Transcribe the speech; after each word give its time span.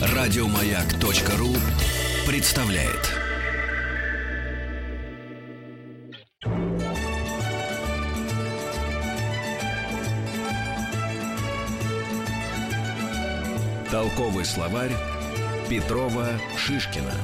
Радиомаяк.ру 0.00 1.54
представляет. 2.26 3.14
Толковый 13.90 14.44
словарь 14.44 14.92
Петрова 15.70 16.28
Шишкина. 16.56 17.14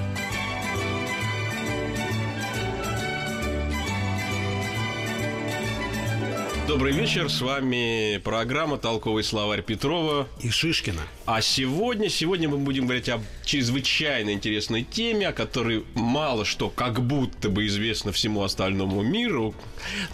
Добрый 6.75 6.93
вечер, 6.93 7.31
с 7.31 7.41
вами 7.41 8.19
программа 8.25 8.79
«Толковый 8.79 9.23
словарь 9.23 9.63
Петрова». 9.63 10.27
И 10.41 10.51
Шишкина. 10.51 11.03
А 11.25 11.41
сегодня, 11.41 12.09
сегодня 12.09 12.49
мы 12.49 12.59
будем 12.59 12.87
говорить 12.87 13.09
о 13.09 13.21
чрезвычайно 13.45 14.31
интересной 14.31 14.83
теме, 14.83 15.29
о 15.29 15.33
которой 15.33 15.85
мало 15.95 16.45
что 16.45 16.71
как 16.71 17.01
будто 17.01 17.49
бы 17.49 17.67
известно 17.67 18.13
всему 18.13 18.43
остальному 18.43 19.03
миру, 19.03 19.55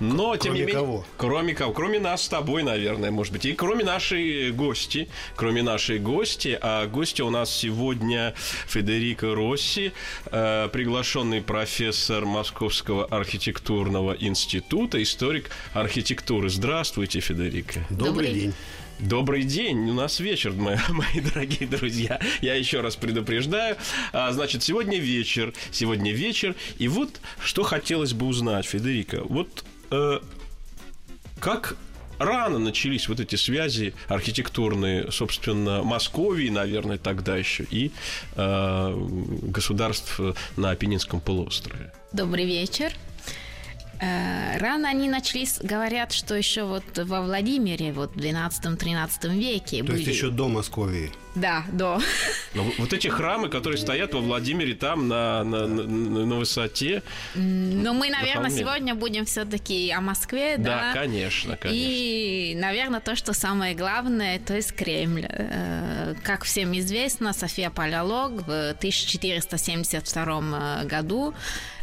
но 0.01 0.37
тем 0.37 0.53
Кроме 0.53 0.61
не 0.61 0.67
менее... 0.67 0.75
кого? 0.75 1.07
Кроме 1.17 1.55
кого? 1.55 1.73
Кроме 1.73 2.01
нас 2.01 2.25
с 2.25 2.29
тобой, 2.29 2.63
наверное, 2.63 3.11
может 3.11 3.33
быть. 3.33 3.45
И 3.45 3.53
кроме 3.53 3.85
нашей 3.85 4.51
гости. 4.53 5.09
Кроме 5.37 5.63
нашей 5.63 5.99
гости. 5.99 6.59
А 6.61 6.87
гости 6.87 7.23
у 7.23 7.31
нас 7.31 7.55
сегодня 7.55 8.35
Федерико 8.67 9.35
Росси, 9.35 9.93
э, 10.27 10.69
приглашенный 10.73 11.41
профессор 11.41 12.25
Московского 12.27 13.07
архитектурного 13.07 14.13
института, 14.13 15.03
историк 15.03 15.51
архитектуры. 15.73 16.51
Здравствуйте, 16.51 17.21
Федерико. 17.21 17.87
Добрый, 17.91 18.07
Добрый. 18.07 18.35
день. 18.35 18.55
Добрый 19.03 19.45
день, 19.45 19.89
у 19.89 19.95
нас 19.95 20.21
вечер, 20.21 20.53
мои, 20.53 20.77
мои 20.91 21.21
дорогие 21.21 21.67
друзья. 21.67 22.21
Я 22.43 22.55
еще 22.55 22.81
раз 22.81 22.97
предупреждаю. 22.97 23.77
А, 24.13 24.31
значит, 24.33 24.63
сегодня 24.63 24.99
вечер, 24.99 25.55
сегодня 25.71 26.13
вечер. 26.13 26.55
И 26.79 26.87
вот 26.87 27.21
что 27.43 27.63
хотелось 27.63 28.13
бы 28.13 28.27
узнать, 28.27 28.67
Федерико. 28.67 29.23
Вот 29.25 29.65
э, 29.91 30.21
как 31.39 31.77
рано 32.19 32.59
начались 32.59 33.09
вот 33.09 33.21
эти 33.21 33.37
связи 33.37 33.95
архитектурные, 34.09 35.11
собственно, 35.11 35.83
Московии, 35.83 36.51
наверное, 36.51 36.99
тогда 36.99 37.37
еще, 37.37 37.65
и 37.71 37.93
э, 38.37 38.95
государств 39.43 40.21
на 40.57 40.71
Апеннинском 40.73 41.21
полуострове. 41.21 41.93
Добрый 42.13 42.45
вечер. 42.45 42.93
Э, 44.01 44.59
Рано 44.59 44.89
они 44.89 45.09
начались, 45.09 45.59
говорят, 45.61 46.13
что 46.13 46.35
еще 46.35 46.65
вот 46.65 46.85
во 46.97 47.21
Владимире, 47.23 47.93
вот 47.93 48.13
в 48.15 48.17
12-13 48.17 49.39
веке 49.39 49.79
То 49.79 49.85
были... 49.85 49.99
есть 49.99 50.09
еще 50.09 50.31
до 50.31 50.49
Московии. 50.49 51.13
Да, 51.35 51.65
до. 51.71 52.01
Но 52.55 52.65
вот 52.79 52.93
эти 52.93 53.07
храмы, 53.09 53.49
которые 53.49 53.79
стоят 53.79 54.15
во 54.15 54.21
Владимире 54.21 54.75
там 54.75 55.07
на, 55.07 55.45
на, 55.45 55.67
на, 55.67 55.85
на 56.27 56.37
высоте. 56.37 57.03
Но 57.35 57.93
мы, 57.95 58.11
наверное, 58.11 58.51
холме. 58.51 58.59
сегодня 58.59 58.95
будем 58.97 59.25
все-таки 59.27 59.91
о 59.93 60.01
Москве, 60.01 60.57
Да, 60.59 60.93
да? 60.93 60.95
конечно, 61.01 61.57
конечно. 61.57 61.79
И, 61.79 62.55
наверное, 62.57 62.99
то, 63.01 63.15
что 63.15 63.33
самое 63.33 63.75
главное, 63.77 64.41
то 64.41 64.57
есть 64.57 64.73
Кремль. 64.73 65.27
Э, 65.29 66.15
Как 66.25 66.43
всем 66.45 66.77
известно, 66.79 67.33
София 67.33 67.71
Палеолог 67.71 68.45
в 68.47 68.71
1472 68.71 70.85
году 70.85 71.33
э, 71.33 71.35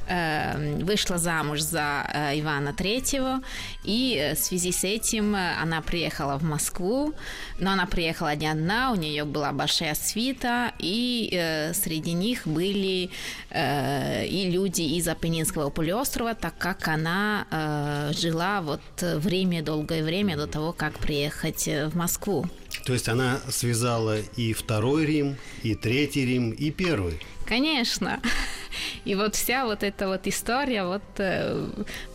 вышла 0.07 1.17
замуж 1.17 1.61
за 1.61 2.09
э, 2.13 2.39
Ивана 2.39 2.73
Третьего, 2.73 3.41
и 3.83 4.17
э, 4.17 4.35
в 4.35 4.39
связи 4.39 4.71
с 4.71 4.83
этим 4.83 5.35
э, 5.35 5.55
она 5.61 5.81
приехала 5.81 6.37
в 6.37 6.43
Москву, 6.43 7.13
но 7.59 7.71
она 7.71 7.85
приехала 7.85 8.35
не 8.35 8.47
одна, 8.47 8.91
у 8.91 8.95
нее 8.95 9.25
была 9.25 9.51
большая 9.51 9.95
свита, 9.95 10.71
и 10.79 11.71
среди 11.73 12.13
них 12.13 12.47
были 12.47 13.09
и 13.53 14.49
люди 14.51 14.81
из 14.81 15.07
Апеннинского 15.07 15.69
полуострова, 15.69 16.35
так 16.35 16.57
как 16.57 16.87
она 16.87 18.11
жила 18.17 18.61
вот 18.61 18.81
в 19.01 19.27
Риме 19.27 19.61
долгое 19.61 20.03
время 20.03 20.37
до 20.37 20.47
того, 20.47 20.73
как 20.73 20.99
приехать 20.99 21.67
в 21.67 21.95
Москву. 21.95 22.45
То 22.85 22.93
есть 22.93 23.09
она 23.09 23.39
связала 23.49 24.19
и 24.37 24.53
второй 24.53 25.05
Рим, 25.05 25.37
и 25.63 25.75
третий 25.75 26.25
Рим, 26.25 26.51
и 26.51 26.71
первый. 26.71 27.19
Конечно. 27.47 28.19
И 29.05 29.15
вот 29.15 29.35
вся 29.35 29.65
вот 29.65 29.83
эта 29.83 30.07
вот 30.07 30.27
история, 30.27 30.83
вот 30.83 31.01
э, 31.17 31.65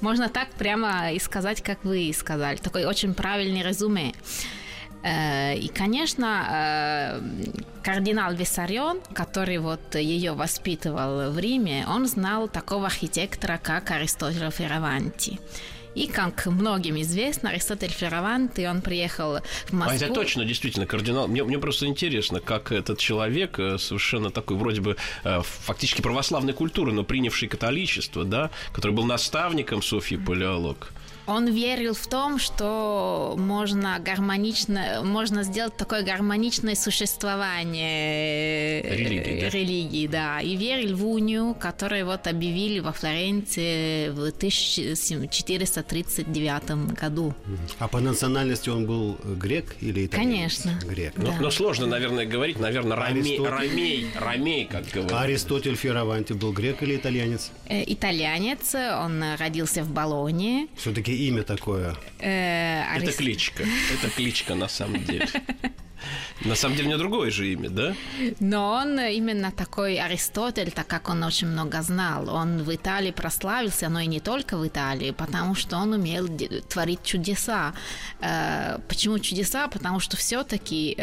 можно 0.00 0.28
так 0.28 0.50
прямо 0.50 1.12
и 1.12 1.18
сказать, 1.18 1.62
как 1.62 1.84
вы 1.84 2.02
и 2.04 2.12
сказали. 2.12 2.56
Такой 2.56 2.84
очень 2.84 3.14
правильный 3.14 3.62
резюме. 3.62 4.12
Э, 5.02 5.56
И, 5.56 5.68
конечно, 5.68 6.46
э, 6.50 7.20
кардинал 7.82 8.34
Виссарион, 8.34 9.00
который 9.14 9.58
вот 9.58 9.94
ее 9.94 10.32
воспитывал 10.32 11.32
в 11.32 11.38
Риме, 11.38 11.86
он 11.88 12.06
знал 12.06 12.48
такого 12.48 12.86
архитектора, 12.86 13.58
как 13.62 13.90
Аристотель 13.90 14.50
Ферраванти. 14.50 15.38
И, 15.94 16.06
как 16.06 16.46
многим 16.46 17.00
известно, 17.00 17.50
Аристотель 17.50 17.90
Ферраванти, 17.90 18.66
он 18.66 18.80
приехал 18.80 19.38
в 19.66 19.72
А 19.72 19.76
Москву. 19.76 19.96
это 19.96 20.14
точно, 20.14 20.44
действительно, 20.44 20.86
кардинал. 20.86 21.28
Мне, 21.28 21.44
мне 21.44 21.58
просто 21.58 21.86
интересно, 21.86 22.40
как 22.40 22.72
этот 22.72 22.98
человек, 22.98 23.58
э, 23.58 23.78
совершенно 23.78 24.30
такой, 24.30 24.56
вроде 24.56 24.80
бы, 24.80 24.96
э, 25.24 25.42
фактически 25.42 26.00
православной 26.00 26.54
культуры, 26.54 26.92
но 26.92 27.04
принявший 27.04 27.48
католичество, 27.48 28.24
да, 28.24 28.50
который 28.72 28.92
был 28.92 29.04
наставником 29.04 29.82
Софьи 29.82 30.16
Палеолог. 30.16 30.92
Он 31.26 31.46
верил 31.48 31.94
в 31.94 32.06
том, 32.08 32.38
что 32.38 33.34
можно 33.38 33.98
гармонично, 34.04 35.02
можно 35.04 35.42
сделать 35.44 35.76
такое 35.76 36.02
гармоничное 36.02 36.74
существование 36.74 38.82
Религии, 38.82 39.40
да? 39.40 39.48
религии, 39.50 40.06
да. 40.08 40.40
И 40.40 40.56
верил 40.56 40.96
в 40.96 41.06
унию, 41.06 41.54
которую 41.54 42.06
вот 42.06 42.26
объявили 42.26 42.80
во 42.80 42.90
Флоренции 42.92 44.08
в 44.08 44.26
1439 44.28 46.70
году. 47.00 47.34
А 47.78 47.86
по 47.88 48.00
национальности 48.00 48.68
он 48.70 48.86
был 48.86 49.16
грек 49.24 49.76
или 49.80 50.06
итальянец? 50.06 50.62
Конечно. 50.62 50.72
Грек. 50.88 51.12
Но, 51.16 51.26
Да. 51.26 51.36
но 51.40 51.50
сложно, 51.50 51.86
наверное, 51.86 52.24
говорить, 52.26 52.58
наверное, 52.58 52.96
ромей, 52.96 53.38
ромей, 53.38 54.06
ромей, 54.14 54.64
как 54.66 54.84
говорят. 54.92 55.12
Аристотель 55.22 55.76
Фираванти 55.76 56.32
был 56.32 56.52
грек 56.52 56.82
или 56.82 56.96
итальянец? 56.96 57.50
Э, 57.68 57.84
Итальянец, 57.86 58.74
он 58.74 59.22
родился 59.38 59.82
в 59.84 59.90
Болонье. 59.92 60.66
Все-таки 60.76 61.12
имя 61.28 61.42
такое. 61.42 61.94
Э, 62.20 62.82
Это 62.96 63.12
кличка. 63.12 63.64
Это 63.92 64.10
кличка 64.10 64.54
на 64.54 64.68
самом 64.68 65.04
деле. 65.04 65.28
На 66.44 66.56
самом 66.56 66.76
деле 66.76 66.88
у 66.88 66.90
него 66.90 66.98
другое 66.98 67.30
же 67.30 67.52
имя, 67.52 67.70
да? 67.70 67.94
Но 68.40 68.72
он 68.72 68.98
именно 68.98 69.52
такой 69.52 69.98
Аристотель, 69.98 70.72
так 70.72 70.88
как 70.88 71.08
он 71.08 71.22
очень 71.22 71.46
много 71.46 71.80
знал. 71.82 72.28
Он 72.28 72.64
в 72.64 72.74
Италии 72.74 73.12
прославился, 73.12 73.88
но 73.88 74.00
и 74.00 74.06
не 74.06 74.18
только 74.20 74.56
в 74.56 74.66
Италии, 74.66 75.12
потому 75.12 75.54
что 75.54 75.76
он 75.76 75.92
умел 75.92 76.28
творить 76.68 77.04
чудеса. 77.04 77.72
Э, 78.20 78.78
Почему 78.88 79.18
чудеса? 79.20 79.68
Потому 79.68 80.00
что 80.00 80.16
все-таки 80.16 80.96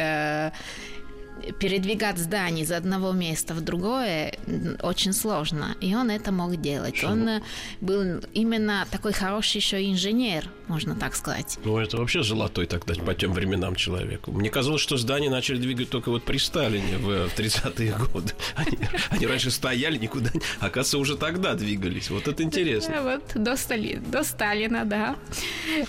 передвигать 1.59 2.17
здание 2.17 2.63
из 2.65 2.71
одного 2.71 3.11
места 3.11 3.53
в 3.53 3.61
другое 3.61 4.33
очень 4.81 5.13
сложно. 5.13 5.75
И 5.81 5.93
он 5.95 6.09
это 6.09 6.31
мог 6.31 6.55
делать. 6.61 7.03
Он 7.03 7.27
э, 7.27 7.41
был 7.81 8.21
именно 8.33 8.85
такой 8.91 9.13
хороший 9.13 9.57
еще 9.57 9.83
инженер, 9.89 10.45
можно 10.67 10.95
так 10.95 11.15
сказать. 11.15 11.57
Ну, 11.63 11.77
это 11.77 11.97
вообще 11.97 12.23
золотой 12.23 12.65
тогда 12.65 12.93
по 12.95 13.13
тем 13.13 13.33
временам 13.33 13.75
человеку. 13.75 14.31
Мне 14.31 14.49
казалось, 14.49 14.81
что 14.81 14.97
здания 14.97 15.29
начали 15.29 15.57
двигать 15.57 15.89
только 15.89 16.09
вот 16.09 16.23
при 16.23 16.37
Сталине 16.37 16.97
в, 16.97 17.27
в 17.29 17.37
30-е 17.39 17.95
годы. 18.13 18.33
Они, 18.55 18.77
они 19.09 19.27
раньше 19.27 19.51
стояли, 19.51 19.97
никуда. 19.97 20.29
Оказывается, 20.59 20.97
уже 20.97 21.15
тогда 21.17 21.53
двигались. 21.55 22.09
Вот 22.09 22.27
это 22.27 22.43
интересно. 22.43 22.91
Э, 22.93 23.01
Вот 23.03 23.43
до, 23.43 23.55
Стали- 23.57 23.95
до 23.97 24.23
Сталина, 24.23 24.85
да. 24.85 25.15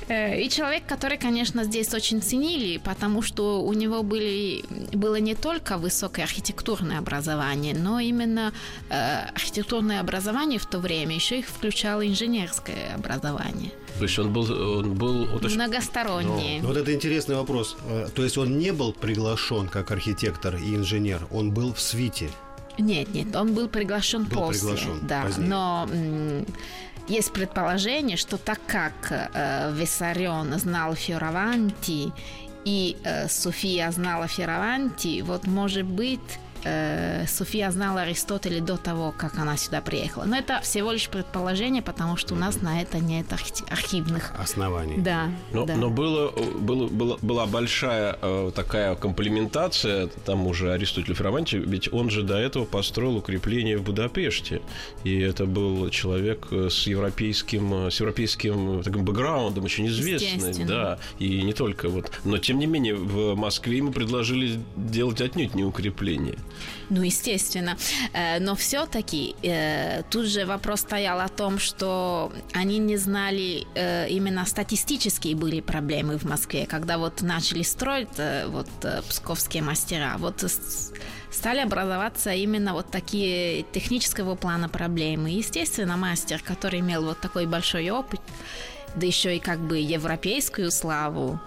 Э, 0.09 0.41
И 0.41 0.49
человек, 0.49 0.84
который, 0.87 1.19
конечно, 1.19 1.65
здесь 1.65 1.93
очень 1.94 2.22
ценили, 2.22 2.78
потому 2.78 3.22
что 3.22 3.63
у 3.63 3.72
него 3.72 4.03
были, 4.03 4.65
было 4.92 5.16
не 5.16 5.34
только 5.50 5.78
высокое 5.78 6.24
архитектурное 6.24 6.98
образование, 6.98 7.74
но 7.74 7.98
именно 7.98 8.52
э, 8.88 9.18
архитектурное 9.34 9.98
образование 10.00 10.58
в 10.60 10.66
то 10.66 10.78
время 10.78 11.14
еще 11.16 11.41
и 11.41 11.42
включало 11.42 12.06
инженерское 12.06 12.94
образование. 12.94 13.72
То 13.98 14.04
есть 14.04 14.18
он 14.18 14.32
был... 14.32 14.44
Он 14.78 14.94
был 14.94 15.26
вот 15.26 15.44
очень- 15.44 15.56
Многостороннее. 15.56 16.62
Ну, 16.62 16.68
вот 16.68 16.76
это 16.76 16.94
интересный 16.94 17.34
вопрос. 17.34 17.76
Э, 17.88 18.08
То 18.14 18.22
есть 18.22 18.38
он 18.38 18.58
не 18.58 18.72
был 18.72 18.92
приглашен 18.92 19.66
как 19.68 19.91
архитектор 19.91 20.54
и 20.54 20.76
инженер, 20.76 21.26
он 21.32 21.50
был 21.50 21.72
в 21.74 21.80
свите. 21.80 22.30
Нет, 22.78 23.12
нет, 23.12 23.34
он 23.34 23.52
был 23.52 23.68
приглашен 23.68 24.24
Был 24.24 24.36
после. 24.38 24.60
приглашен 24.60 25.00
да, 25.08 25.22
позднее. 25.24 25.48
но 25.48 25.88
есть 27.08 27.32
предположение, 27.32 28.16
что 28.16 28.36
так 28.36 28.60
как 28.68 28.92
э, 29.34 29.72
Виссарион 29.74 30.56
знал 30.60 30.94
Фиораванти 30.94 32.12
и 32.65 32.97
э, 33.04 33.28
София 33.28 33.91
знала 33.91 34.27
Фиораванти, 34.28 35.22
вот 35.22 35.47
может 35.47 35.86
быть 35.86 36.21
э, 36.65 37.27
София 37.27 37.71
знала 37.71 38.03
Аристотеля 38.03 38.60
до 38.60 38.77
того, 38.77 39.12
как 39.16 39.39
она 39.39 39.57
сюда 39.57 39.80
приехала. 39.80 40.24
Но 40.24 40.36
это 40.36 40.60
всего 40.62 40.92
лишь 40.92 41.09
предположение, 41.09 41.83
потому 41.83 42.16
что 42.16 42.34
у 42.34 42.36
нас 42.36 42.60
на 42.62 42.83
это 42.83 42.98
нет 42.98 43.27
архи- 43.33 43.65
архивных. 43.71 44.33
Оснований. 44.39 44.98
Да, 44.98 45.30
Но, 45.53 45.66
да. 45.66 45.77
но 45.77 45.91
было, 45.91 46.30
было, 46.30 46.89
было- 46.89 47.18
была 47.22 47.47
большая 47.47 48.16
э, 48.21 48.51
такая 48.54 48.95
комплементация 48.95 50.09
тому 50.24 50.53
же 50.54 50.72
Аристотелю 50.72 51.15
Ферапонте, 51.15 51.59
ведь 51.59 51.92
он 51.92 52.10
же 52.10 52.22
до 52.22 52.36
этого 52.36 52.65
построил 52.65 53.16
укрепление 53.16 53.77
в 53.78 53.83
Будапеште. 53.83 54.60
И 55.04 55.18
это 55.18 55.47
был 55.47 55.89
человек 55.91 56.47
э, 56.51 56.68
с 56.71 56.86
европейским, 56.86 57.86
э, 57.86 57.91
с 57.91 58.01
европейским 58.01 58.83
таким 58.83 59.04
бэкграундом, 59.04 59.65
очень 59.65 59.86
известный. 59.89 60.65
Да, 60.65 60.98
и 61.18 61.42
не 61.42 61.53
только 61.53 61.89
вот. 61.89 62.10
Но, 62.24 62.39
тем 62.39 62.59
не 62.59 62.66
менее, 62.66 62.95
в 62.95 63.34
Москве 63.36 63.78
ему 63.78 63.92
предложили 63.92 64.60
делать 64.77 65.21
отнюдь 65.21 65.54
не 65.54 65.65
укрепление. 65.65 66.36
Ну, 66.91 67.02
естественно. 67.02 67.76
Э, 68.12 68.38
Но 68.41 68.54
все-таки 68.54 69.34
тут 70.10 70.26
же 70.26 70.44
вопрос 70.47 70.80
стоял 70.80 71.20
о 71.20 71.28
том, 71.28 71.58
что 71.58 72.32
они 72.52 72.78
не 72.78 72.97
знали, 72.97 73.66
э, 73.74 74.08
именно 74.08 74.44
статистические 74.47 75.34
были 75.36 75.60
проблемы 75.60 76.18
в 76.18 76.24
Москве, 76.24 76.66
когда 76.66 76.98
вот 76.98 77.22
начали 77.22 77.62
строить 77.62 78.08
э, 78.18 78.47
вот 78.48 78.68
э, 78.82 79.02
псковские 79.08 79.62
мастера. 79.62 80.16
Вот 80.18 80.42
с- 80.42 80.92
стали 81.30 81.60
образоваться 81.60 82.32
именно 82.32 82.72
вот 82.72 82.91
такие 82.91 83.62
технического 83.72 84.34
плана 84.36 84.68
проблемы. 84.68 85.30
Естественно, 85.30 85.97
мастер, 85.97 86.41
который 86.42 86.80
имел 86.80 87.04
вот 87.04 87.20
такой 87.20 87.47
большой 87.47 87.91
опыт, 87.91 88.20
да 88.97 89.06
еще 89.06 89.36
и 89.36 89.38
как 89.38 89.60
бы 89.60 89.78
европейскую 89.78 90.70
славу, 90.70 91.41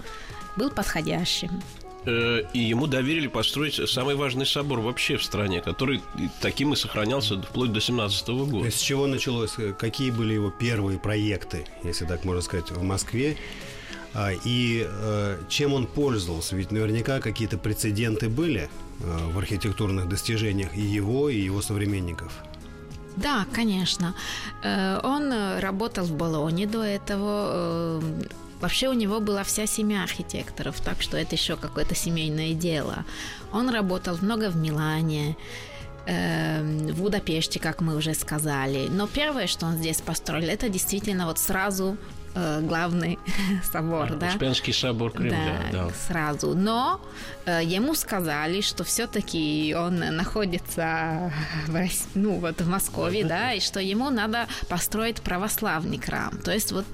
был 0.55 0.69
подходящим. 0.69 1.61
Э, 2.05 2.41
И 2.53 2.59
ему 2.59 2.87
доверили 2.87 3.27
построить 3.27 3.89
самый 3.89 4.15
важный 4.15 4.45
собор 4.45 4.79
вообще 4.79 5.17
в 5.17 5.23
стране, 5.23 5.61
который 5.61 6.01
таким 6.41 6.73
и 6.73 6.75
сохранялся 6.75 7.41
вплоть 7.41 7.71
до 7.71 7.79
17 7.79 8.27
года. 8.29 8.69
С 8.71 8.79
чего 8.79 9.07
началось? 9.07 9.55
Какие 9.79 10.11
были 10.11 10.33
его 10.33 10.49
первые 10.51 10.99
проекты, 10.99 11.65
если 11.83 12.05
так 12.05 12.25
можно 12.25 12.41
сказать, 12.41 12.71
в 12.71 12.83
Москве? 12.83 13.37
А, 14.13 14.31
И 14.45 14.85
э, 14.87 15.37
чем 15.49 15.73
он 15.73 15.87
пользовался? 15.87 16.55
Ведь 16.55 16.71
наверняка 16.71 17.19
какие-то 17.19 17.57
прецеденты 17.57 18.29
были 18.29 18.69
э, 18.99 19.31
в 19.31 19.37
архитектурных 19.37 20.09
достижениях 20.09 20.75
и 20.75 20.81
его, 20.81 21.29
и 21.29 21.39
его 21.39 21.61
современников. 21.61 22.31
Да, 23.15 23.45
конечно. 23.53 24.15
Он 25.03 25.31
работал 25.59 26.03
в 26.03 26.13
Болоне 26.17 26.65
до 26.65 26.81
этого. 26.81 28.01
Вообще 28.63 28.87
у 28.87 28.93
него 28.93 29.19
была 29.19 29.43
вся 29.43 29.67
семья 29.67 30.03
архитекторов, 30.03 30.79
так 30.79 31.01
что 31.01 31.17
это 31.17 31.35
еще 31.35 31.57
какое-то 31.57 31.95
семейное 31.95 32.53
дело. 32.53 33.03
Он 33.51 33.69
работал 33.69 34.17
много 34.21 34.49
в 34.49 34.55
Милане, 34.55 35.35
э, 36.07 36.61
в 36.93 37.01
Будапеште, 37.01 37.59
как 37.59 37.81
мы 37.81 37.97
уже 37.97 38.13
сказали. 38.13 38.87
Но 38.89 39.07
первое, 39.07 39.47
что 39.47 39.65
он 39.65 39.75
здесь 39.75 39.99
построил, 39.99 40.47
это 40.47 40.69
действительно 40.69 41.25
вот 41.25 41.39
сразу 41.39 41.97
э, 42.35 42.61
главный 42.61 43.19
собор, 43.69 44.15
да? 44.15 44.27
Успенский 44.27 44.71
собор 44.71 45.11
Кремля, 45.11 45.59
да. 45.73 45.89
сразу. 46.07 46.55
Но 46.55 47.01
э, 47.45 47.59
ему 47.65 47.95
сказали, 47.95 48.61
что 48.61 48.85
все-таки 48.85 49.75
он 49.77 49.99
находится 49.99 51.33
в, 51.67 51.85
ну, 52.15 52.39
вот 52.39 52.61
в 52.61 52.69
Москве, 52.69 53.25
да, 53.25 53.51
и 53.51 53.59
что 53.59 53.81
ему 53.81 54.09
надо 54.09 54.47
построить 54.69 55.21
православный 55.21 55.99
храм. 55.99 56.37
То 56.37 56.53
есть 56.53 56.71
вот 56.71 56.85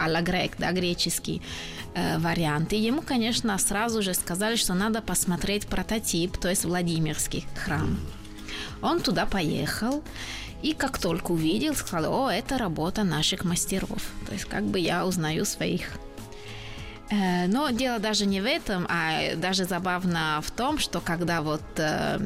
а-ля 0.00 0.22
грек, 0.22 0.52
да, 0.58 0.72
греческий 0.72 1.42
э, 1.94 2.18
вариант. 2.18 2.72
И 2.72 2.78
ему, 2.78 3.02
конечно, 3.02 3.58
сразу 3.58 4.02
же 4.02 4.14
сказали, 4.14 4.56
что 4.56 4.74
надо 4.74 5.02
посмотреть 5.02 5.66
прототип, 5.66 6.38
то 6.38 6.48
есть 6.48 6.64
Владимирский 6.64 7.46
храм. 7.64 7.98
Он 8.82 9.00
туда 9.00 9.26
поехал, 9.26 10.02
и 10.62 10.72
как 10.72 10.98
только 10.98 11.32
увидел, 11.32 11.74
сказал, 11.74 12.26
о, 12.26 12.30
это 12.30 12.58
работа 12.58 13.04
наших 13.04 13.44
мастеров. 13.44 14.02
То 14.26 14.32
есть 14.32 14.44
как 14.44 14.64
бы 14.64 14.78
я 14.78 15.06
узнаю 15.06 15.44
своих 15.44 15.98
Но 17.10 17.70
дело 17.70 17.98
даже 17.98 18.24
не 18.24 18.40
в 18.40 18.46
этом, 18.46 18.86
а 18.88 19.34
даже 19.34 19.64
забавно 19.64 20.40
в 20.44 20.50
том, 20.52 20.78
что 20.78 21.00
когда 21.00 21.42
вот 21.42 21.62
э, 21.76 22.18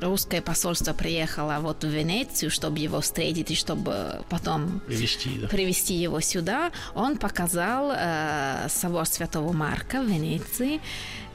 русское 0.00 0.42
посольство 0.42 0.92
приехало 0.92 1.58
вот 1.60 1.84
в 1.84 1.88
Венецию, 1.88 2.50
чтобы 2.50 2.78
его 2.78 3.00
встретить 3.00 3.50
и 3.50 3.54
чтобы 3.54 4.22
потом 4.28 4.80
Привести, 4.80 5.38
да. 5.38 5.48
привести 5.48 5.94
его 5.94 6.20
сюда, 6.20 6.70
он 6.94 7.16
показал 7.16 7.92
э, 7.94 8.66
собор 8.68 9.06
Святого 9.06 9.52
Марка 9.52 10.02
в 10.02 10.06
Венеции 10.06 10.80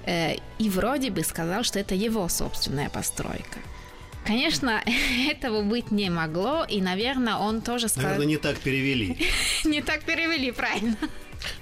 э, 0.06 0.36
и 0.60 0.70
вроде 0.70 1.10
бы 1.10 1.24
сказал, 1.24 1.64
что 1.64 1.80
это 1.80 1.96
его 1.96 2.30
собственная 2.30 2.90
постройка. 2.90 3.60
Конечно, 4.26 4.82
этого 5.30 5.64
быть 5.64 5.92
не 5.92 6.10
могло, 6.10 6.66
и, 6.68 6.82
наверное, 6.82 7.36
он 7.36 7.62
тоже 7.62 7.88
сказал... 7.88 8.12
Наверное, 8.12 8.28
не 8.28 8.38
так 8.38 8.58
перевели. 8.58 9.18
не 9.66 9.82
так 9.82 10.04
перевели, 10.04 10.52
правильно. 10.52 10.98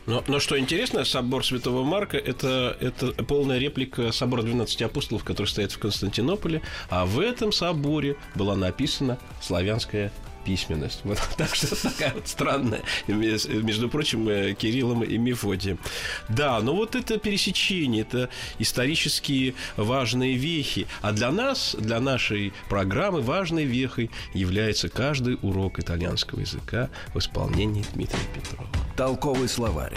Но, 0.05 0.23
но 0.27 0.39
что 0.39 0.57
интересно, 0.59 1.05
собор 1.05 1.45
Святого 1.45 1.83
Марка 1.83 2.17
это, 2.17 2.77
это 2.79 3.11
полная 3.23 3.57
реплика 3.57 4.11
собора 4.11 4.41
12 4.41 4.81
апостолов, 4.81 5.23
который 5.23 5.47
стоит 5.47 5.71
в 5.71 5.79
Константинополе, 5.79 6.61
а 6.89 7.05
в 7.05 7.19
этом 7.19 7.51
соборе 7.51 8.15
была 8.35 8.55
написана 8.55 9.17
славянская 9.41 10.11
письменность. 10.45 11.01
Вот 11.03 11.19
так 11.37 11.55
что 11.55 11.75
такая 11.75 12.13
вот 12.13 12.27
странная, 12.27 12.81
между 13.07 13.89
прочим, 13.89 14.27
э, 14.29 14.53
Кириллом 14.53 15.03
и 15.03 15.17
Мефодием. 15.17 15.79
Да, 16.29 16.59
но 16.61 16.75
вот 16.75 16.95
это 16.95 17.17
пересечение, 17.17 18.01
это 18.01 18.29
исторические 18.59 19.55
важные 19.77 20.35
вехи. 20.35 20.87
А 21.01 21.11
для 21.11 21.31
нас, 21.31 21.75
для 21.79 21.99
нашей 21.99 22.53
программы 22.69 23.21
важной 23.21 23.65
вехой 23.65 24.09
является 24.33 24.89
каждый 24.89 25.37
урок 25.41 25.79
итальянского 25.79 26.41
языка 26.41 26.89
в 27.13 27.19
исполнении 27.19 27.83
Дмитрия 27.93 28.19
Петрова. 28.33 28.69
Толковый 28.95 29.49
словарь. 29.49 29.93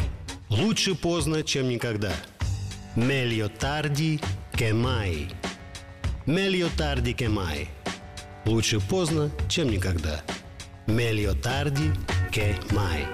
Лучше 0.49 0.95
поздно, 0.95 1.43
чем 1.43 1.69
никогда. 1.69 2.13
Che 4.57 4.73
mai. 4.73 5.29
Meglio 6.25 6.71
tardi 6.75 7.15
che 7.15 7.29
mai. 7.29 7.69
Лучше 8.47 8.81
поздно, 8.81 9.31
чем 9.51 9.69
никогда. 9.69 10.23
Meglio 10.87 11.35
tardi 11.41 11.91
che 12.31 12.56
mai. 12.73 13.05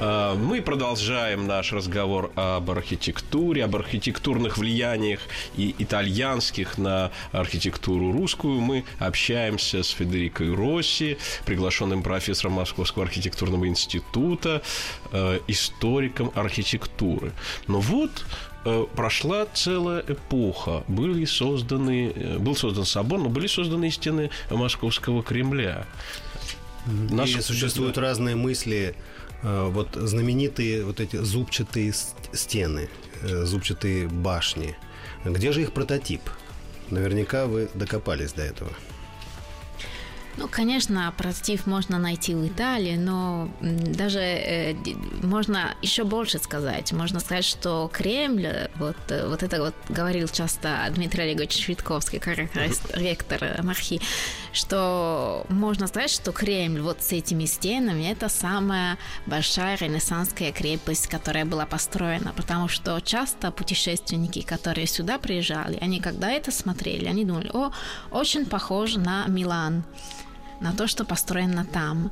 Мы 0.00 0.62
продолжаем 0.62 1.46
наш 1.46 1.72
разговор 1.72 2.30
об 2.36 2.70
архитектуре, 2.70 3.64
об 3.64 3.74
архитектурных 3.74 4.58
влияниях 4.58 5.20
и 5.56 5.74
итальянских 5.78 6.78
на 6.78 7.10
архитектуру 7.32 8.12
русскую. 8.12 8.60
Мы 8.60 8.84
общаемся 8.98 9.82
с 9.82 9.90
Федерикой 9.90 10.54
Росси, 10.54 11.18
приглашенным 11.46 12.02
профессором 12.02 12.54
Московского 12.54 13.04
архитектурного 13.04 13.66
института, 13.66 14.62
э, 15.10 15.40
историком 15.48 16.30
архитектуры. 16.36 17.32
Но 17.66 17.80
вот 17.80 18.24
э, 18.64 18.86
прошла 18.94 19.46
целая 19.46 20.04
эпоха. 20.06 20.84
Были 20.86 21.24
созданы, 21.24 22.12
э, 22.14 22.38
был 22.38 22.54
создан 22.54 22.84
собор, 22.84 23.18
но 23.18 23.28
были 23.28 23.48
созданы 23.48 23.90
стены 23.90 24.30
Московского 24.50 25.24
Кремля. 25.24 25.86
Наш- 27.10 27.36
И 27.36 27.40
существуют 27.40 27.98
разные 27.98 28.34
мысли. 28.36 28.94
Э, 29.42 29.68
Вот 29.70 29.94
знаменитые 29.94 30.84
вот 30.84 31.00
эти 31.00 31.16
зубчатые 31.16 31.92
стены, 32.32 32.88
э, 33.22 33.44
зубчатые 33.44 34.08
башни. 34.08 34.76
Где 35.24 35.52
же 35.52 35.62
их 35.62 35.72
прототип? 35.72 36.20
Наверняка 36.90 37.46
вы 37.46 37.68
докопались 37.74 38.32
до 38.32 38.42
этого. 38.42 38.70
Ну, 40.36 40.46
конечно, 40.48 41.12
прототип 41.18 41.66
можно 41.66 41.98
найти 41.98 42.32
в 42.34 42.46
Италии, 42.46 42.94
но 42.96 43.50
даже 43.60 44.20
э, 44.20 44.74
можно 45.22 45.74
еще 45.82 46.04
больше 46.04 46.38
сказать. 46.38 46.92
Можно 46.92 47.18
сказать, 47.18 47.44
что 47.44 47.90
Кремль, 47.92 48.46
вот, 48.76 48.96
э, 49.08 49.26
вот 49.28 49.42
это 49.42 49.58
вот 49.60 49.74
говорил 49.88 50.28
часто 50.28 50.86
Дмитрий 50.94 51.24
Олегович 51.24 51.64
Швидковский, 51.64 52.20
как 52.20 52.38
рес- 52.38 52.82
ректор 52.94 53.60
МАРХИ, 53.64 54.00
что 54.52 55.44
можно 55.48 55.86
сказать, 55.86 56.10
что 56.10 56.32
Кремль 56.32 56.80
вот 56.80 57.02
с 57.02 57.12
этими 57.12 57.44
стенами 57.44 58.10
это 58.10 58.28
самая 58.28 58.98
большая 59.26 59.76
ренессанская 59.76 60.52
крепость, 60.52 61.06
которая 61.08 61.44
была 61.44 61.66
построена, 61.66 62.32
потому 62.36 62.68
что 62.68 63.00
часто 63.00 63.50
путешественники, 63.50 64.42
которые 64.42 64.86
сюда 64.86 65.18
приезжали, 65.18 65.78
они 65.80 66.00
когда 66.00 66.30
это 66.30 66.50
смотрели, 66.50 67.06
они 67.06 67.24
думали, 67.24 67.50
о, 67.52 67.72
очень 68.10 68.46
похоже 68.46 68.98
на 68.98 69.26
Милан 69.26 69.84
на 70.60 70.72
то, 70.72 70.86
что 70.86 71.04
построено 71.04 71.64
там. 71.64 72.10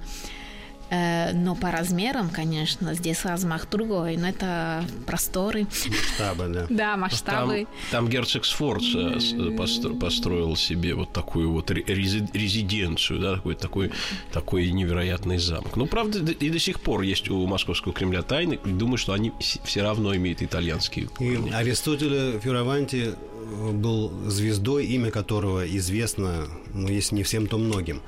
Э, 0.88 1.32
Но 1.32 1.54
по 1.56 1.70
размерам, 1.72 2.30
конечно, 2.30 2.94
здесь 2.94 3.24
размах 3.24 3.68
другой, 3.68 4.16
но 4.16 4.28
это 4.28 4.84
просторы. 5.06 5.66
Штаба, 6.14 6.46
да. 6.48 6.66
Да, 6.70 6.96
масштабы. 6.96 7.66
там 7.90 8.08
герцог 8.08 8.44
Сфорца 8.44 9.18
с- 9.18 9.32
постро- 9.32 9.98
построил 9.98 10.54
себе 10.56 10.94
вот 10.94 11.12
такую 11.12 11.50
вот 11.50 11.70
ре- 11.70 11.82
рези- 11.82 12.28
резиденцию, 12.32 13.18
да, 13.20 13.34
такой, 13.34 13.54
такой, 13.56 13.90
такой 14.32 14.70
невероятный 14.70 15.38
замок. 15.38 15.76
Ну, 15.76 15.86
правда, 15.86 16.18
и 16.32 16.50
до 16.50 16.58
сих 16.60 16.80
пор 16.80 17.02
есть 17.02 17.28
у 17.30 17.44
Московского 17.46 17.92
Кремля 17.92 18.22
тайны. 18.22 18.58
и 18.64 18.68
Думаю, 18.70 18.98
что 18.98 19.12
они 19.12 19.32
все 19.40 19.82
равно 19.82 20.14
имеют 20.14 20.42
итальянские 20.42 21.06
И 21.06 21.08
корни. 21.08 21.50
Аристотеля 21.50 22.38
Фиораванти 22.38 23.14
был 23.72 24.10
звездой, 24.26 24.86
имя 24.86 25.10
которого 25.10 25.66
известно, 25.76 26.46
ну, 26.74 26.88
если 26.88 27.14
не 27.16 27.22
всем, 27.22 27.46
то 27.46 27.58
многим. 27.58 28.02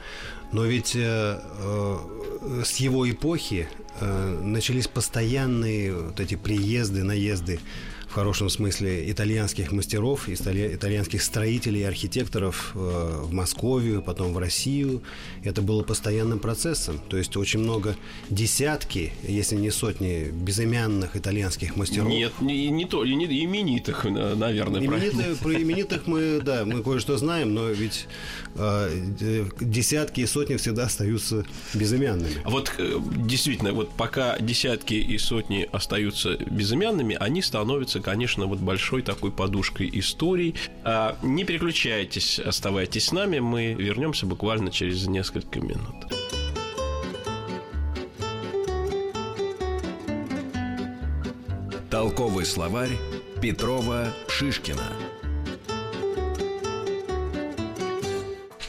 Но 0.53 0.65
ведь 0.65 0.97
э, 0.97 1.41
э, 1.41 2.63
с 2.65 2.77
его 2.77 3.09
эпохи 3.11 3.69
э, 4.01 4.41
начались 4.43 4.89
постоянные 4.89 5.95
вот 5.95 6.21
эти 6.21 6.37
приезды, 6.37 7.05
наезды 7.05 7.61
в 8.09 8.13
хорошем 8.13 8.49
смысле 8.49 9.11
итальянских 9.11 9.71
мастеров, 9.71 10.29
итальянских 10.29 11.23
строителей 11.23 11.81
и 11.81 11.85
архитекторов 11.85 12.73
э, 12.75 13.21
в 13.23 13.33
Московию, 13.33 14.03
потом 14.03 14.33
в 14.33 14.39
Россию. 14.39 15.03
Это 15.45 15.61
было 15.61 15.83
постоянным 15.83 16.39
процессом. 16.39 17.01
То 17.09 17.19
есть 17.19 17.37
очень 17.37 17.61
много 17.61 17.97
десятки, 18.31 19.13
если 19.23 19.57
не 19.57 19.71
сотни, 19.71 20.31
безымянных 20.33 21.17
итальянских 21.17 21.77
мастеров. 21.77 22.09
Нет, 22.09 22.33
не, 22.41 22.69
не 22.71 22.87
то, 22.87 23.05
не, 23.05 23.27
именитых, 23.27 24.05
наверное. 24.05 24.81
Именитых, 24.81 25.39
про 25.39 25.55
именитых 25.55 26.07
мы, 26.07 26.41
да, 26.43 26.65
мы 26.65 26.83
кое-что 26.83 27.19
знаем, 27.19 27.53
но 27.53 27.69
ведь 27.69 28.07
э, 28.55 29.49
десятки 29.61 30.21
и 30.23 30.27
сотни 30.27 30.57
всегда 30.57 30.85
остаются 30.85 31.45
безымянными. 31.75 32.41
А 32.45 32.51
вот 32.51 32.73
э, 32.79 32.99
действительно, 33.17 33.73
вот 33.73 33.91
пока 33.91 34.39
десятки 34.39 34.95
и 34.95 35.19
сотни 35.19 35.69
остаются 35.71 36.37
безымянными, 36.37 37.17
они 37.21 37.43
становятся 37.43 37.98
являются, 37.99 38.03
конечно, 38.03 38.47
вот 38.47 38.59
большой 38.59 39.03
такой 39.03 39.31
подушкой 39.31 39.91
историй. 39.93 40.55
А, 40.85 41.17
не 41.23 41.45
переключайтесь, 41.45 42.39
оставайтесь 42.39 43.07
с 43.07 43.13
нами, 43.13 43.41
мы 43.41 43.75
вернемся 43.75 44.27
буквально 44.27 44.71
через 44.71 45.07
несколько 45.07 45.61
минут. 45.61 45.95
Толковый 51.91 52.45
словарь 52.45 52.97
Петрова 53.41 54.13
Шишкина. 54.29 55.08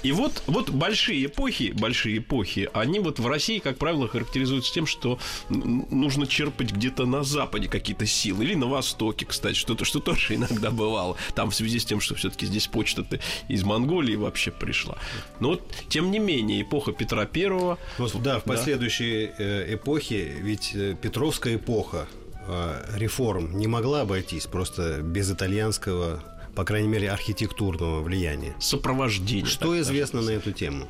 И 0.04 0.12
вот, 0.12 0.44
вот 0.48 0.70
большие 0.70 1.26
эпохи, 1.26 1.74
большие 1.78 2.20
эпохи, 2.20 2.70
они 2.74 3.00
вот 3.00 3.20
в 3.20 3.28
России, 3.28 3.60
как 3.60 3.78
правило, 3.78 4.08
характеризуются 4.08 4.74
тем, 4.74 4.86
что 4.86 5.20
нужно 5.50 6.28
черпать 6.28 6.72
где-то 6.72 7.06
на 7.06 7.24
Западе 7.24 7.68
какие-то 7.68 8.06
силы, 8.06 8.46
или 8.46 8.56
на 8.56 8.68
Востоке, 8.68 9.26
кстати, 9.26 9.56
что-то, 9.56 9.86
что 9.86 10.00
тоже 10.00 10.36
иногда 10.36 10.72
бывало, 10.72 11.18
там 11.36 11.52
в 11.52 11.56
связи 11.56 11.80
с 11.80 11.86
тем, 11.86 12.00
что 12.00 12.16
все-таки 12.16 12.46
здесь 12.46 12.68
почта-то 12.68 13.20
из 13.48 13.64
Монголии 13.64 14.16
вообще 14.16 14.52
пришла. 14.52 14.98
Но 15.40 15.50
вот, 15.50 15.64
тем 15.90 16.12
не 16.12 16.20
менее, 16.20 16.62
эпоха 16.62 16.92
Петра 16.92 17.26
Первого... 17.26 17.78
Вот, 17.98 18.22
да, 18.22 18.40
в 18.40 18.44
последующие 18.44 19.34
да. 19.38 19.74
эпохи, 19.74 20.32
ведь 20.42 20.72
э, 20.74 20.96
Петровская 21.00 21.56
эпоха 21.56 22.08
э, 22.48 22.86
реформ 22.96 23.58
не 23.58 23.68
могла 23.68 24.02
обойтись 24.02 24.46
просто 24.46 25.02
без 25.02 25.32
итальянского 25.32 26.24
по 26.60 26.66
крайней 26.66 26.90
мере, 26.90 27.10
архитектурного 27.10 28.02
влияния. 28.02 28.54
Сопровождение. 28.60 29.46
Что 29.46 29.80
известно 29.80 30.22
на 30.22 30.32
эту 30.32 30.52
тему? 30.52 30.90